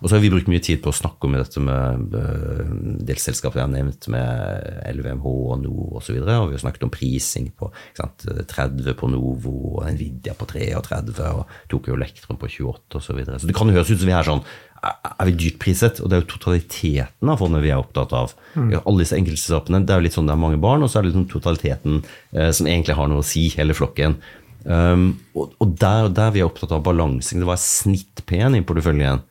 [0.00, 2.70] Og så har vi brukt mye tid på å snakke om dette med uh,
[3.04, 6.16] delselskap jeg har nevnt, med LVMH og Nord osv.
[6.16, 10.32] Og, så og vi har snakket om prising på sant, 30 på Novo og Nvidia
[10.38, 13.10] på 33 og Tokyo Elektron på 28 osv.
[13.10, 13.40] Så, videre.
[13.42, 14.44] så det kan høres ut som vi er sånn
[14.82, 16.00] er vi dyrt priset?
[16.02, 18.34] Og det er jo totaliteten av fondet vi er opptatt av.
[18.54, 18.72] Mm.
[18.80, 21.06] Alle disse enkeltselskapene, Det er jo litt sånn det er mange barn, og så er
[21.06, 22.00] det liksom totaliteten
[22.34, 24.18] eh, som egentlig har noe å si, hele flokken.
[24.62, 27.42] Um, og, og der, der, vi er opptatt av balansing.
[27.42, 29.22] Det var snitt-P-en i porteføljen.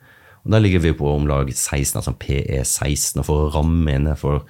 [0.42, 3.22] Og Der ligger vi på om lag 16, altså PE16.
[3.22, 4.46] Og for å ramme inn for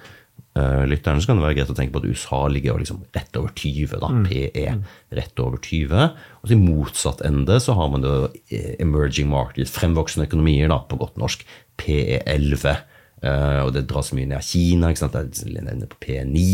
[0.58, 3.36] uh, lytterne så kan det være greit å tenke på at USA ligger liksom rett
[3.40, 3.96] over 20.
[4.02, 4.22] da, mm.
[4.28, 4.66] PE
[5.18, 6.06] rett over 20.
[6.42, 8.14] Og til motsatt ende så har man det
[8.52, 11.44] eh, emerging market, fremvoksende økonomier da, på godt norsk,
[11.80, 12.66] PE11.
[13.22, 14.92] Uh, eh, og det dras mye ned av Kina.
[14.92, 16.46] ikke sant, det er på P9.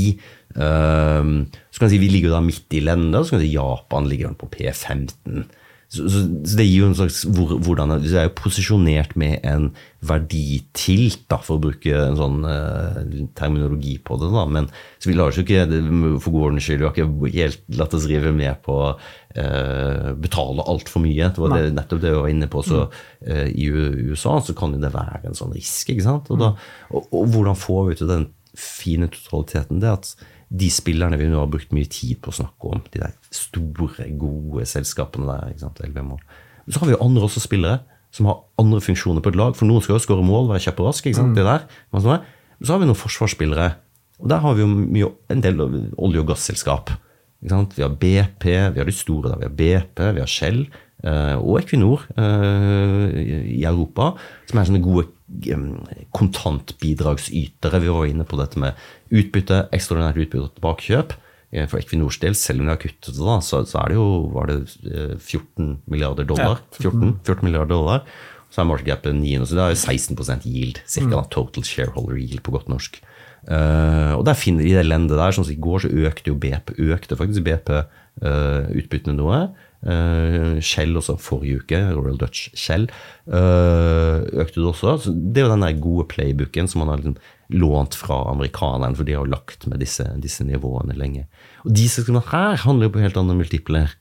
[0.58, 3.54] Uh, så kan man si Vi ligger da midt i landet, så kan man si
[3.56, 5.48] Japan ligger på P15.
[5.88, 9.40] Så, så, så, det gir jo en slags hvor, hvordan Det er jo posisjonert med
[9.48, 9.70] en
[10.04, 12.98] verditilt, da, for å bruke en sånn uh,
[13.38, 14.28] terminologi på det.
[14.34, 14.68] da, Men
[15.00, 15.64] så vi lar oss jo ikke
[16.20, 20.12] for god ordens skyld, vi har ikke helt latt oss rive med på å uh,
[20.20, 21.32] betale altfor mye.
[21.32, 22.64] Det var det, nettopp det vi var inne på.
[22.68, 25.88] Så uh, i USA så kan jo det være en sånn risk.
[25.88, 26.28] ikke sant?
[26.28, 26.52] Og, da,
[26.92, 28.28] og, og hvordan får vi til den
[28.58, 29.80] fine totaliteten?
[29.80, 30.12] det at
[30.48, 34.06] de spillerne vi nå har brukt mye tid på å snakke om, de der store,
[34.20, 35.52] gode selskapene der.
[35.52, 36.14] ikke sant, LVM.
[36.68, 37.82] Så har vi jo andre også spillere
[38.14, 39.56] som har andre funksjoner på et lag.
[39.56, 41.06] For noen skal jo skåre mål, være kjapp og rask.
[41.06, 41.36] ikke sant, mm.
[41.36, 42.24] det der.
[42.64, 43.68] Så har vi noen forsvarsspillere.
[44.18, 46.94] Og der har vi jo mye, en del olje- og gasselskap.
[47.44, 48.44] Vi har BP,
[48.74, 49.42] vi har de store der.
[49.42, 50.64] Vi har BP, vi har Shell
[51.04, 53.04] og Equinor eh,
[53.54, 54.16] i Europa,
[54.50, 55.06] som er sånne gode
[56.16, 57.82] kontantbidragsytere.
[57.84, 58.78] Vi var inne på dette med
[59.12, 61.14] utbytte, ekstraordinært utbytte og tilbakekjøp.
[61.52, 64.00] Eh, for Equinors del, selv om de har kuttet det, da, så, så, er det
[64.00, 64.58] jo var det
[65.22, 66.64] 14 eh, milliarder dollar.
[66.80, 68.02] 14, 14 milliarder dollar.
[68.52, 70.82] Så er market gapet 9, så det er 16% yield.
[70.88, 71.30] Cirka mm.
[71.32, 73.00] total shareholder yield på godt norsk.
[73.48, 76.72] Og der finner I det lendet der, sånn som I går så økte jo BP
[76.90, 77.70] økte faktisk BP
[78.20, 79.38] utbyttene noe.
[79.78, 82.88] Shell også forrige uke, Royal Dutch Shell,
[83.30, 84.96] uh, økte det også.
[85.04, 87.18] Så det er jo den der gode playbooken som man har liksom
[87.54, 91.28] lånt fra amerikanerne, for de har lagt med disse, disse nivåene lenge.
[91.64, 93.94] Og de selskapene her handler jo på helt andre multipler.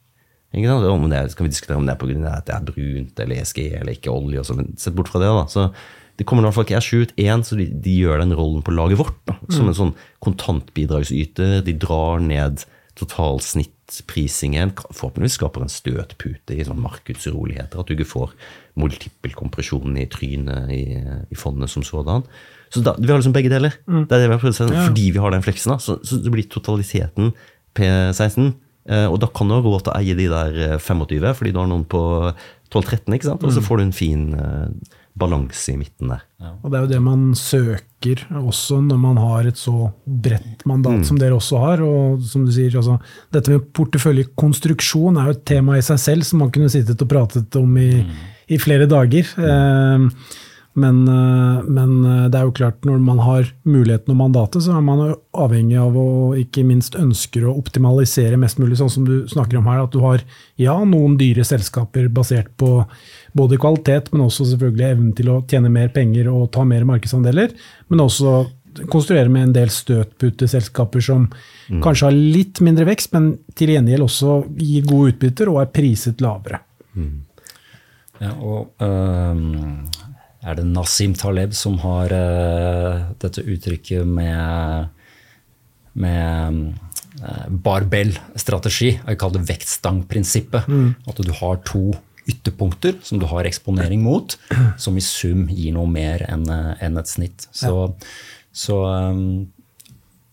[0.56, 0.90] Ikke sant?
[0.90, 2.34] Om det, skal vi diskutere om det er pga.
[2.34, 5.30] at det er brunt eller ESG eller ikke olje, også, men sett bort fra det.
[5.30, 5.70] da, så
[6.18, 7.14] det kommer i hvert fall ikke Ash ut.
[7.22, 9.20] Én, så de, de, gjør den rollen på laget vårt.
[9.30, 9.70] Da, som mm.
[9.70, 9.94] en sånn
[10.26, 11.60] kontantbidragsyter.
[11.68, 12.66] De drar ned
[12.98, 17.80] totalsnitt prisingen forhåpentligvis skaper en støtpute i sånn markedsuroligheter.
[17.80, 18.34] At du ikke får
[18.82, 20.84] multippelkompresjon i trynet i,
[21.32, 22.26] i fondet som sådan.
[22.74, 23.78] Så da, vi har liksom begge deler.
[23.88, 24.06] Mm.
[24.10, 24.86] Det er det vi har prøvd å.
[24.90, 27.32] Fordi vi har den fleksen, da, så, så det blir totaliteten
[27.78, 28.52] P16.
[28.88, 31.54] Eh, og da kan du ha råd til å eie de der 25, eh, fordi
[31.56, 32.02] du har noen på
[32.72, 33.44] 12-13, ikke sant?
[33.44, 33.68] og så mm.
[33.68, 36.24] får du en fin eh, balanse i midten der.
[36.42, 36.54] Ja.
[36.62, 41.02] Og Det er jo det man søker også når man har et så bredt mandat
[41.02, 41.06] mm.
[41.10, 41.82] som dere også har.
[41.82, 43.00] og som du sier, altså,
[43.34, 47.10] Dette med porteføljekonstruksjon er jo et tema i seg selv som man kunne sittet og
[47.10, 48.20] pratet om i, mm.
[48.54, 49.34] i flere dager.
[49.38, 49.48] Mm.
[49.48, 50.38] Eh,
[50.78, 54.76] men, eh, men, eh, det er jo klart, når man har muligheten og mandatet, så
[54.78, 59.26] er man avhengig av å ikke minst ønsker å optimalisere mest mulig, sånn som du
[59.26, 59.82] snakker om her.
[59.88, 60.22] At du har
[60.62, 62.86] ja, noen dyre selskaper basert på
[63.34, 67.58] både kvalitet, men også selvfølgelig evnen til å tjene mer penger og ta mer markedsandeler.
[67.90, 68.46] Men også
[68.94, 71.82] konstruere med en del støtputeselskaper som mm.
[71.82, 76.22] kanskje har litt mindre vekst, men til gjengjeld også gir gode utbytter og er priset
[76.22, 76.62] lavere.
[76.94, 77.16] Mm.
[78.22, 80.06] Ja, og øh,
[80.48, 84.88] er det Nasim Taleb som har uh, dette uttrykket med,
[86.00, 86.62] med
[87.22, 88.94] uh, barbell-strategi.
[88.96, 90.70] Jeg kaller det vektstangprinsippet.
[90.72, 90.94] Mm.
[91.10, 91.90] At du har to
[92.28, 94.36] ytterpunkter som du har eksponering mot,
[94.80, 97.46] som i sum gir noe mer enn eh, en et snitt.
[97.56, 98.10] Så, ja.
[98.52, 99.48] så um,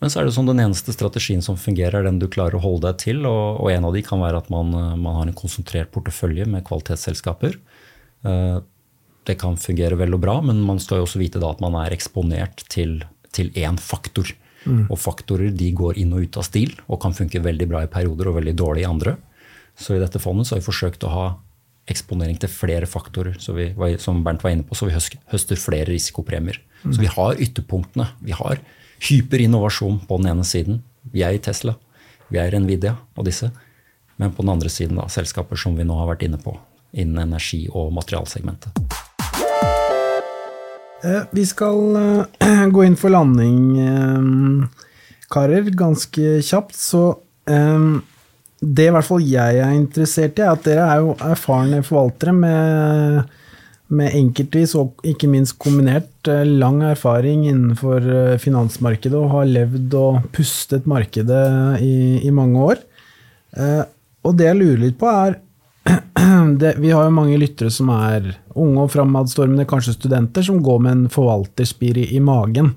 [0.02, 2.64] men så er det sånn den eneste strategien som fungerer, er den du klarer å
[2.64, 3.22] holde deg til.
[3.30, 6.66] Og, og en av de kan være at man, man har en konsentrert portefølje med
[6.66, 7.56] kvalitetsselskaper.
[8.26, 8.58] Uh,
[9.28, 11.94] det kan fungere vel og bra, men man skal jo også vite at man er
[11.94, 13.02] eksponert til,
[13.32, 14.30] til én faktor.
[14.64, 14.86] Mm.
[14.88, 17.90] Og faktorer de går inn og ut av stil og kan funke veldig bra i
[17.92, 19.16] perioder og veldig dårlig i andre.
[19.76, 21.26] Så i dette fondet så har vi forsøkt å ha
[21.90, 23.66] eksponering til flere faktorer, vi,
[24.00, 26.60] som Bernt var inne på, så vi høster flere risikopremier.
[26.84, 26.94] Mm.
[26.94, 28.08] Så vi har ytterpunktene.
[28.24, 28.62] Vi har
[29.04, 30.80] hyperinnovasjon på den ene siden.
[31.12, 31.76] Vi er i Tesla,
[32.32, 33.50] vi er i Nvidia og disse.
[34.16, 36.54] Men på den andre siden da, selskaper som vi nå har vært inne på
[36.94, 38.78] innen energi- og materialsegmentet.
[41.04, 44.88] Eh, vi skal eh, gå inn for landing, eh,
[45.32, 46.76] karer, ganske kjapt.
[46.78, 47.04] Så
[47.44, 52.32] det i hvert fall jeg er interessert i, er at dere er jo erfarne forvaltere
[52.32, 53.34] med,
[53.92, 60.88] med enkeltvis og ikke minst kombinert lang erfaring innenfor finansmarkedet og har levd og pustet
[60.88, 61.44] markedet
[61.84, 62.80] i, i mange år.
[64.24, 65.36] Og det jeg lurer litt på, er
[66.62, 70.84] det, Vi har jo mange lyttere som er unge og framadstormende, kanskje studenter, som går
[70.84, 72.72] med en forvalterspir i, i magen.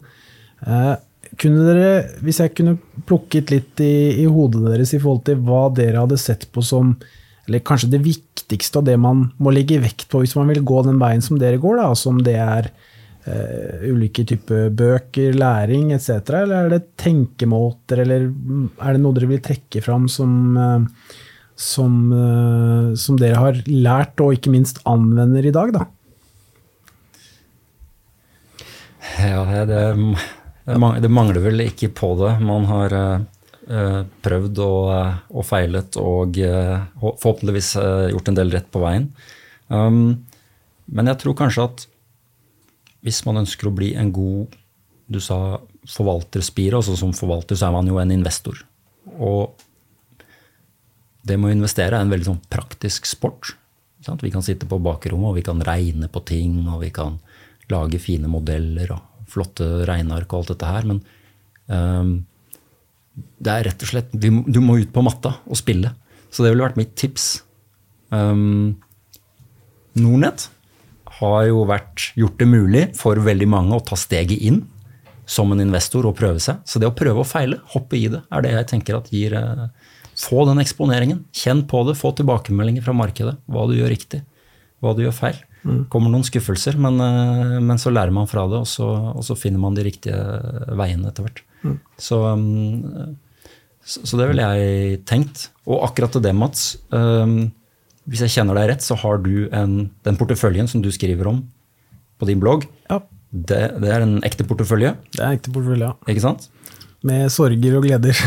[0.66, 0.96] Eh,
[1.38, 1.92] kunne dere,
[2.26, 6.20] hvis jeg kunne plukket litt i, i, hodet deres i forhold til hva dere hadde
[6.22, 6.96] sett på som
[7.48, 10.82] eller kanskje det viktigste og det man må legge vekt på hvis man vil gå
[10.84, 12.68] den veien som dere går, da, om det er
[13.28, 19.32] eh, ulike typer bøker, læring etc., eller er det tenkemåter, eller er det noe dere
[19.32, 21.16] vil trekke fram som uh,
[21.58, 25.88] som, uh, som, dere har lært og ikke minst anvender i dag, da?
[29.18, 29.82] Ja, det,
[30.68, 32.36] det mangler vel ikke på det.
[32.46, 34.94] Man har uh, prøvd og,
[35.34, 37.74] og, feilet og forhåpentligvis
[38.14, 39.10] gjort en del rett på veien.
[39.68, 40.28] Um,
[40.88, 41.88] men jeg tror kanskje at
[43.06, 44.56] hvis man ønsker å bli en god
[45.08, 48.58] Du sa forvalterspire, altså som forvalter så er man jo en investor.
[49.24, 49.56] Og
[51.28, 53.54] det med å investere er en veldig sånn praktisk sport.
[54.06, 54.24] Sant?
[54.24, 57.20] Vi kan sitte på bakrommet og vi kan regne på ting, og vi kan
[57.72, 60.88] lage fine modeller og flotte regneark og alt dette her.
[60.88, 61.02] Men
[61.68, 62.12] um,
[63.44, 65.94] det er rett og slett Du må ut på matta og spille.
[66.32, 67.42] Så det ville vært mitt tips.
[68.14, 68.78] Um,
[69.98, 70.48] Nordnett
[71.18, 74.62] har jo vært, gjort det mulig for veldig mange å ta steget inn
[75.28, 76.62] som en investor og prøve seg.
[76.68, 79.36] Så det å prøve og feile, hoppe i det, er det jeg tenker at gir
[79.36, 79.66] uh,
[80.18, 81.26] få den eksponeringen.
[81.36, 83.38] Kjenn på det, få tilbakemeldinger fra markedet.
[83.46, 84.24] Hva du gjør riktig,
[84.82, 85.44] hva du gjør feil.
[85.68, 85.88] Mm.
[85.92, 89.36] kommer noen skuffelser, men, eh, men, så lærer man fra det, og så, og så,
[89.36, 90.18] finner man de riktige
[90.80, 91.42] veiene etter hvert.
[91.66, 91.78] Mm.
[92.00, 93.18] Så, um,
[93.84, 95.50] så, det ville jeg tenkt.
[95.68, 96.78] Og akkurat til det, Mats.
[96.94, 97.52] Um,
[98.08, 101.44] hvis jeg kjenner deg rett, så har du en, den porteføljen som du skriver om
[102.18, 102.64] på din blogg.
[102.88, 103.02] Ja.
[103.28, 104.94] Det, det er en ekte portefølje.
[105.12, 105.98] Det er en ekte portefølje, ja.
[106.08, 106.48] Ikke sant?
[107.06, 108.18] Med sorger og gleder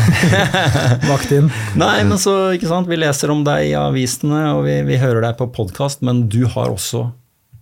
[1.09, 1.49] bakt inn.
[1.79, 5.25] Nei, men så, ikke sant, Vi leser om deg i avisene, og vi, vi hører
[5.25, 7.09] deg på podkast, men du har også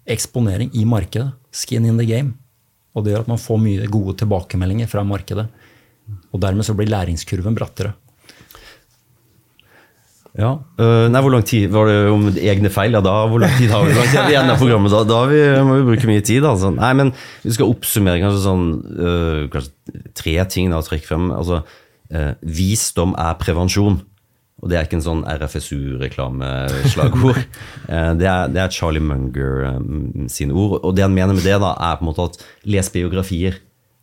[0.09, 1.31] eksponering i markedet.
[1.53, 2.35] Skin in the game.
[2.93, 5.47] Og det gjør at man får mye gode tilbakemeldinger fra markedet.
[6.33, 7.93] Og dermed så blir læringskurven brattere.
[10.37, 10.51] Ja.
[10.77, 12.93] Uh, nei, hvor lang tid var det om egne feil?
[12.93, 14.93] Ja, da, hvor lang tid har vi, tid har vi igjen av programmet?
[14.93, 16.43] Da, da vi, må vi bruke mye tid.
[16.47, 16.67] Altså.
[16.75, 17.07] Nei, men
[17.45, 18.65] vi skal oppsummere kanskje sånn
[18.99, 19.71] uh, kanskje
[20.19, 21.25] tre ting da, å trekke frem.
[21.35, 21.55] Altså,
[22.13, 23.97] uh, visdom er prevensjon.
[24.59, 27.39] Og det er ikke en sånn RFSU-reklameslagord.
[28.19, 30.83] det, er, det er Charlie Munger um, sine ord.
[30.83, 32.35] Og det han mener med det, da, er på en måte at
[32.67, 33.53] les biografier.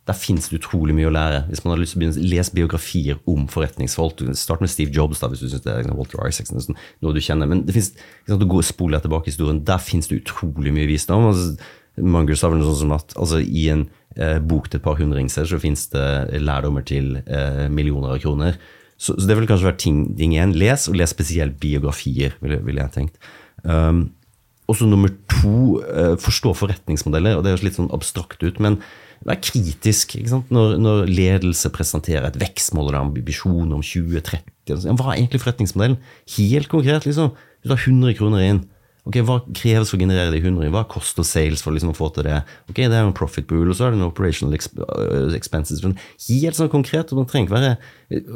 [0.07, 1.41] Der fins det utrolig mye å lære.
[1.49, 4.93] Hvis man har lyst til å begynne å lese biografier om forretningsfolk Start med Steve
[4.95, 7.49] Jobs, da, hvis du syns det er liksom Walter Isaacson, sånn, noe du kjenner.
[7.51, 7.91] Men det finnes,
[8.29, 11.27] du går spoler tilbake i historien, der fins det utrolig mye visdom.
[11.31, 11.57] Altså,
[11.97, 14.99] Munger sa vel noe sånt som at altså, i en eh, bok til et par
[14.99, 18.59] hundringser så fins det lærdommer til eh, millioner av kroner.
[18.97, 20.53] Så, så, det vil kanskje være ting, ting igjen.
[20.57, 23.19] Les, og les spesielt biografier, ville vil jeg tenkt.
[23.65, 24.07] Um,
[24.67, 27.37] og så nummer to, eh, forstå forretningsmodeller.
[27.37, 28.81] og Det høres litt sånn abstrakt ut, men
[29.27, 30.15] Vær kritisk
[30.53, 34.87] når, når, ledelse presenterer et vekstmål og ambisjon om 2030.
[34.87, 35.99] Hva er egentlig forretningsmodellen?
[36.37, 37.33] Helt konkret, liksom.
[37.63, 38.63] Du tar 100 kroner inn.
[39.07, 40.67] Ok, Hva kreves for å generere de 100?
[40.73, 42.41] Hva koster sales for liksom å få til det?
[42.67, 45.83] Ok, Det er en profit pool, og så er det en operational øh, expenses.
[45.83, 45.95] Men
[46.27, 47.11] helt sånn konkret.
[47.11, 47.77] og det trenger ikke være,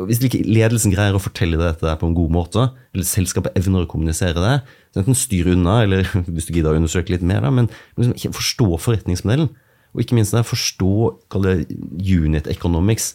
[0.08, 3.92] Hvis ikke ledelsen greier å fortelle dette på en god måte, eller selskapet evner å
[3.92, 4.56] kommunisere det,
[4.94, 7.68] så enten styr unna, eller hvis du gidder å undersøke litt mer, da, men
[8.00, 9.52] liksom, forstå forretningsmodellen.
[9.92, 10.96] Og ikke minst forstå
[11.36, 13.14] unit economics.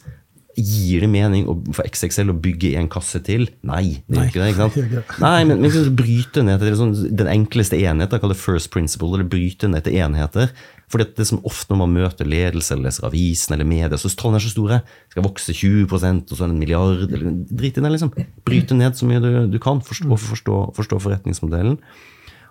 [0.57, 1.45] Gir det mening
[1.77, 3.45] for XXL å bygge en kasse til?
[3.69, 4.01] Nei.
[4.09, 5.19] det gjør ikke det, ikke sant?
[5.27, 9.29] Nei, men, men bryte ned til sånn, den enkleste enhet, kall det first principle, eller
[9.29, 10.55] bryte ned til enheter.
[10.89, 14.09] For det, det som ofte når man møter ledelse eller leser avisen eller media, så
[14.15, 14.81] tallene er så store.
[14.81, 17.05] Det skal vokse 20 og så er en milliard.
[17.11, 18.15] Eller, drit i det, liksom.
[18.47, 21.81] Bryte ned så mye du, du kan, forstå, forstå, forstå forretningsmodellen.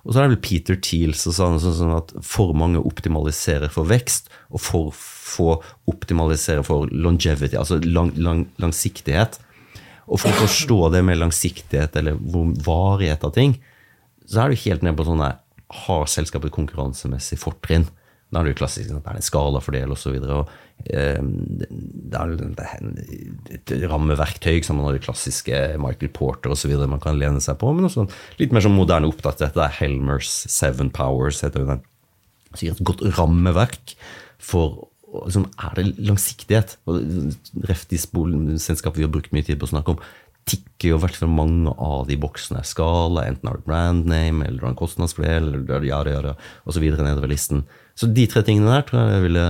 [0.06, 3.72] Og så er det vel Peter Thiel som sa noe sånn at for mange optimaliserer
[3.74, 5.56] for vekst, og for få
[5.90, 9.40] optimaliserer for longevity, altså lang, lang, langsiktighet.
[10.06, 13.58] Og for å forstå det med langsiktighet eller varighet av ting,
[14.30, 15.26] så er du helt ned på sånn
[15.86, 17.88] Har selskapet konkurransemessig fortrinn?
[18.36, 20.16] Da er det jo klassisk det er en skalafordel osv.
[20.92, 22.34] Ehm, det er
[23.56, 26.74] et rammeverktøy som man har det klassiske Michael Porter osv.
[26.84, 28.10] man kan lene seg på, men også
[28.42, 29.56] litt mer sånn moderne oppdatert.
[29.56, 31.80] Det er Helmers Seven Powers, heter det.
[32.60, 33.96] Sikkert et godt rammeverk
[34.36, 34.90] for
[35.24, 36.76] liksom, Er det langsiktighet?
[37.72, 38.02] Ref de
[38.60, 40.04] selskapet vi har brukt mye tid på å snakke om.
[40.46, 42.60] tikker jo i hvert fall mange av de boksene.
[42.68, 46.36] Skala, enten har du brand name, eller du har en kostnadsfordel, eller ja, ja, ja,
[46.68, 47.64] og så videre nedover listen.
[47.96, 49.44] Så de tre tingene der tror jeg jeg ville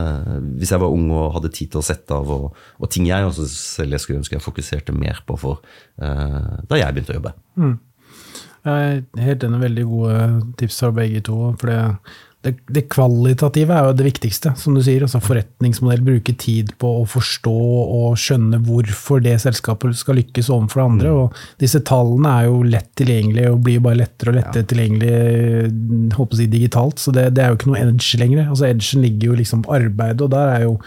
[0.59, 3.25] Hvis jeg var ung og hadde tid til å sette av, og, og ting jeg
[3.25, 5.63] også selv jeg skulle ønske jeg fokuserte mer på for
[6.01, 7.33] uh, da jeg begynte å jobbe.
[7.57, 7.75] Mm.
[8.65, 9.61] Jeg er helt enig.
[9.61, 10.19] Veldig gode
[10.61, 11.39] tips fra begge to.
[11.61, 11.81] for det
[12.45, 15.01] det, det, kvalitative er jo det viktigste, som du sier.
[15.01, 16.03] altså Forretningsmodell.
[16.05, 21.09] Bruke tid på å forstå og skjønne hvorfor det selskapet skal lykkes overfor det andre.
[21.09, 21.21] Mm.
[21.23, 24.69] og Disse tallene er jo lett tilgjengelige og blir bare lettere og lettere ja.
[24.71, 27.01] tilgjengelig håper jeg, digitalt.
[27.01, 28.45] Så det, det, er jo ikke noe edge lenger.
[28.45, 30.77] altså Edgen ligger jo liksom på arbeidet, og der er jo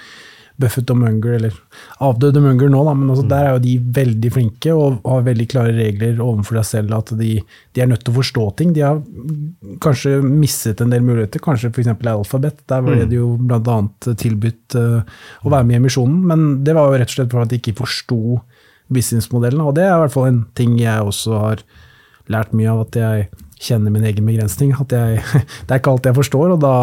[0.58, 1.54] Buffett og Munger, eller
[2.02, 3.30] avdøde Munger nå, da, men altså, mm.
[3.30, 6.94] der er jo de veldig flinke og har veldig klare regler overfor deg selv.
[6.96, 8.72] At de, de, er nødt til å forstå ting.
[8.74, 8.98] De har
[9.84, 11.92] kanskje misset en del muligheter, kanskje f.eks.
[12.10, 12.64] Alphabet.
[12.70, 13.04] Der ble mm.
[13.10, 13.78] det jo bl.a.
[14.18, 17.46] tilbudt uh, å være med i emisjonen, men det var jo rett og slett for
[17.46, 18.40] at de ikke forsto
[18.92, 19.62] businessmodellen.
[19.62, 21.62] Og det er i hvert fall en ting jeg også har
[22.32, 23.28] lært mye av, at jeg
[23.62, 24.74] kjenner min egen begrensning.
[24.74, 25.22] At jeg,
[25.66, 26.74] det er ikke alt jeg forstår, og da,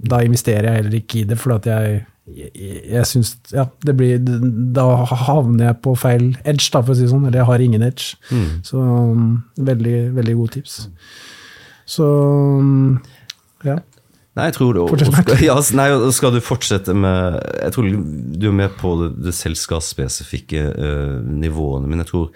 [0.00, 1.38] da investerer jeg heller ikke i det.
[1.40, 2.50] for jeg jeg,
[2.86, 4.86] jeg syns Ja, det blir Da
[5.26, 7.26] havner jeg på feil edge, da, for å si det sånn.
[7.26, 8.18] Eller jeg har ingen edge.
[8.30, 8.60] Mm.
[8.66, 10.76] Så um, veldig, veldig gode tips.
[11.88, 13.00] Så um,
[13.66, 13.80] ja.
[14.32, 18.54] Nei, jeg tror det, skal, ja, nei, skal du fortsette med Jeg tror du er
[18.62, 22.30] med på det, det selskapsspesifikke uh, nivåene, men jeg tror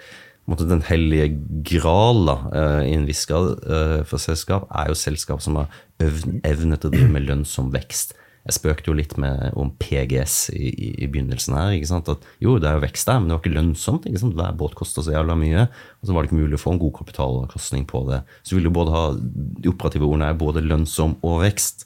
[0.47, 1.31] måte, den hellige
[1.67, 5.73] gral da, uh, i en viss grad uh, for selskap, er jo selskap som har
[5.97, 8.13] evne til å drive med lønnsom vekst.
[8.47, 11.73] Jeg spøkte jo litt med, om PGS i, i, i, begynnelsen her.
[11.75, 12.07] ikke sant?
[12.13, 14.07] At jo, det er jo vekst der, men det var ikke lønnsomt.
[14.07, 14.37] ikke sant?
[14.39, 15.65] Hver båt koster så jævla mye.
[15.99, 18.21] Og så var det ikke mulig å få en god kapitalavkastning på det.
[18.47, 21.83] Så du både ha de operative ordene er både lønnsom og vekst.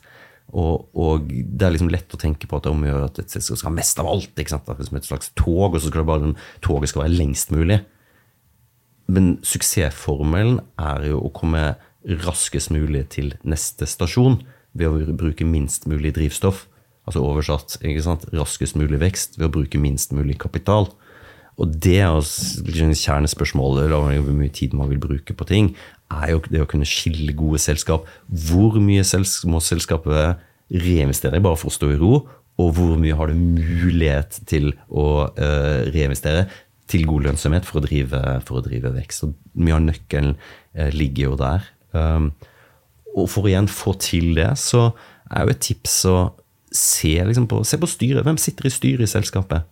[0.52, 3.58] Og, og, det er liksom lett å tenke på at det omgjør at et selskap
[3.58, 4.32] skal ha mest av alt.
[4.36, 4.70] ikke sant?
[4.70, 7.82] Det et slags tog, og så skal det bare den toget skal være lengst mulig.
[9.12, 11.72] Men suksessformelen er jo å komme
[12.22, 14.40] raskest mulig til neste stasjon
[14.78, 16.66] ved å bruke minst mulig drivstoff.
[17.10, 17.80] Altså oversatt
[18.32, 20.92] raskest mulig vekst ved å bruke minst mulig kapital.
[21.60, 22.14] Og det er
[22.66, 25.74] liksom kjernespørsmålet, hvor mye tid man vil bruke på ting,
[26.12, 28.08] er jo det å kunne skille gode selskap.
[28.28, 29.04] Hvor mye
[29.52, 30.42] må selskapet
[30.72, 32.22] reinvestere bare for å stå i ro?
[32.62, 36.48] Og hvor mye har det mulighet til å uh, reinvestere
[36.92, 39.28] til god lønnsomhet for å drive, for å drive vekst?
[39.28, 41.70] Og mye av nøkkelen uh, ligger jo der.
[41.92, 42.32] Um,
[43.16, 44.90] og for å igjen få til det, så
[45.32, 46.18] er jo et tips å
[46.72, 48.24] se, liksom på, se på styret.
[48.26, 49.68] Hvem sitter i styret i selskapet?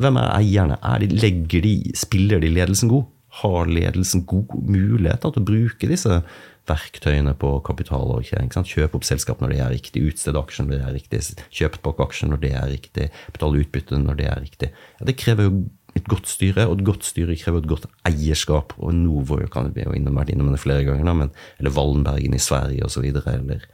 [0.00, 0.78] Hvem er eierne?
[0.84, 1.32] Er de,
[1.64, 3.08] de, spiller de ledelsen god?
[3.42, 6.20] Har ledelsen god mulighet til å bruke disse
[6.68, 8.52] verktøyene på kapitaloverkjøring?
[8.52, 12.08] Kjøpe opp selskap når det er riktig, utstede aksjer når det er riktig, kjøpe tilbake
[12.08, 14.72] aksjer når det er riktig, betale utbytte når det er riktig.
[15.00, 15.54] Ja, det krever jo
[15.98, 18.72] et godt styre, og et godt styre krever et godt eierskap.
[18.78, 22.42] og Novo kan vi jo innom, vært innom det flere ganger, men, eller Wallenbergen i
[22.42, 23.66] Sverige osv., eller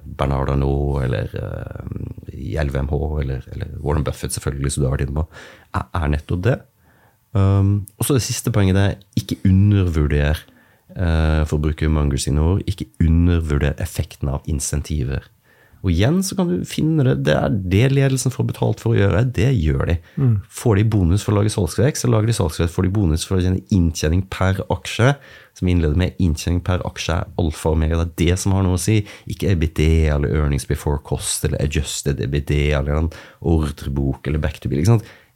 [0.00, 4.96] Bernarda Bernard Arnault, eller uh, i LVMH, eller, eller, Warren Buffett, selvfølgelig, som du har
[4.96, 5.26] vært inne på,
[5.80, 6.56] er nettopp det.
[7.32, 10.40] Um, og så det siste poenget det er ikke undervurder,
[10.96, 15.28] uh, for å bruke Munger sine ord, ikke undervurder effekten av insentiver.
[15.82, 17.14] Og igjen så kan du finne det.
[17.26, 19.24] Det er det ledelsen får betalt for å gjøre.
[19.34, 19.96] Det gjør de.
[20.14, 20.34] Mm.
[20.62, 22.74] Får de bonus for å lage salgsvekst, så lager de salgsvekst.
[22.76, 25.16] Får de bonus for å tjene inntjening per aksje,
[25.58, 27.98] som innleder med inntjening per aksje, er alfa og omega.
[27.98, 29.00] Det er det som har noe å si.
[29.32, 29.82] Ikke EBD
[30.14, 33.12] eller earnings before cost eller adjusted EBD eller en
[33.42, 34.86] ordrebok eller back to bill.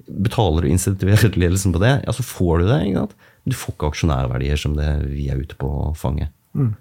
[0.07, 3.07] Betaler du insentiverer ledelsen på det, ja, så får du det.
[3.47, 6.31] Du får ikke aksjonærverdier som det vi er ute på å fange.
[6.55, 6.77] Mm.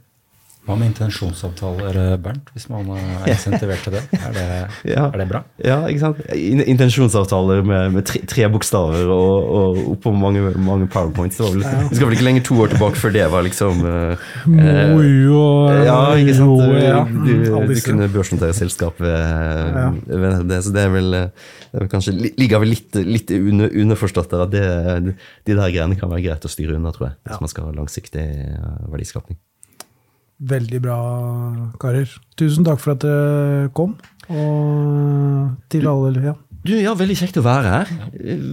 [0.65, 4.01] Hva med intensjonsavtaler, eh, Bernt, hvis man er insentivert til det?
[4.17, 4.45] Er det,
[4.95, 5.03] ja.
[5.11, 5.43] er det bra?
[5.61, 6.23] Ja, ikke sant.
[6.33, 11.37] Intensjonsavtaler med, med tre, tre, bokstaver og, og oppå mange, mange powerpoints.
[11.37, 11.83] Det, vel, ja.
[11.85, 15.85] det, skal vel ikke lenger to år tilbake før det var liksom uh, Mojo og
[15.85, 16.65] Ja, ikke sant.
[16.65, 16.99] Du, ja.
[17.05, 17.31] du,
[17.69, 19.87] du kunne børsnotere selskapet ja.
[20.49, 24.33] det, så det er vel, det er vel kanskje ligger vel litt, litt under, underforstått
[24.33, 27.19] der at det, de der greiene kan være greit å styre unna, tror jeg.
[27.29, 28.25] Hvis man skal ha langsiktig
[28.89, 29.37] verdiskapning.
[30.35, 30.97] Veldig bra,
[31.79, 32.09] karer.
[32.35, 33.95] Tusen takk for at dere kom.
[34.25, 36.33] Og til alle ja.
[36.65, 37.89] Du, ja, Veldig kjekt å være her.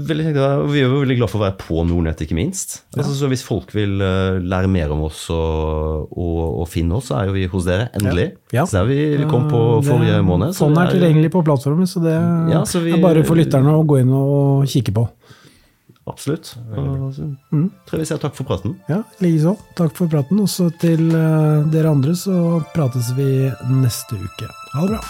[0.05, 0.65] Veldig kjekt å være.
[0.69, 2.83] Vi er jo veldig glad for å være på Nordnett, ikke minst.
[2.93, 3.01] Ja.
[3.01, 7.09] Altså, så Hvis folk vil uh, lære mer om oss og, og, og, finne oss,
[7.09, 7.89] så er jo vi hos dere.
[7.97, 8.29] Endelig.
[8.53, 8.67] Ja.
[8.69, 10.53] Så der vi, vi kom på forrige måned.
[10.59, 12.13] Sånn er tilgjengelig på plattformen, så det
[12.53, 15.07] ja, så vi, er bare for lytterne å gå inn og kikke på.
[16.07, 16.57] Absolutt.
[17.53, 17.71] Mm.
[17.87, 18.75] Tror jeg vi takk for praten.
[18.91, 19.55] Ja, likeså.
[19.79, 20.41] Takk for praten.
[20.43, 24.51] Også til eh, dere andre, så prates vi neste uke.
[24.75, 25.03] Ha det bra.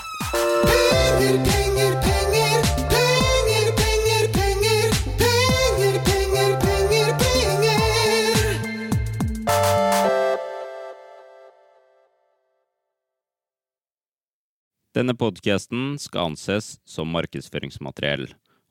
[14.93, 18.29] Denne podkasten skal anses som markedsføringsmateriell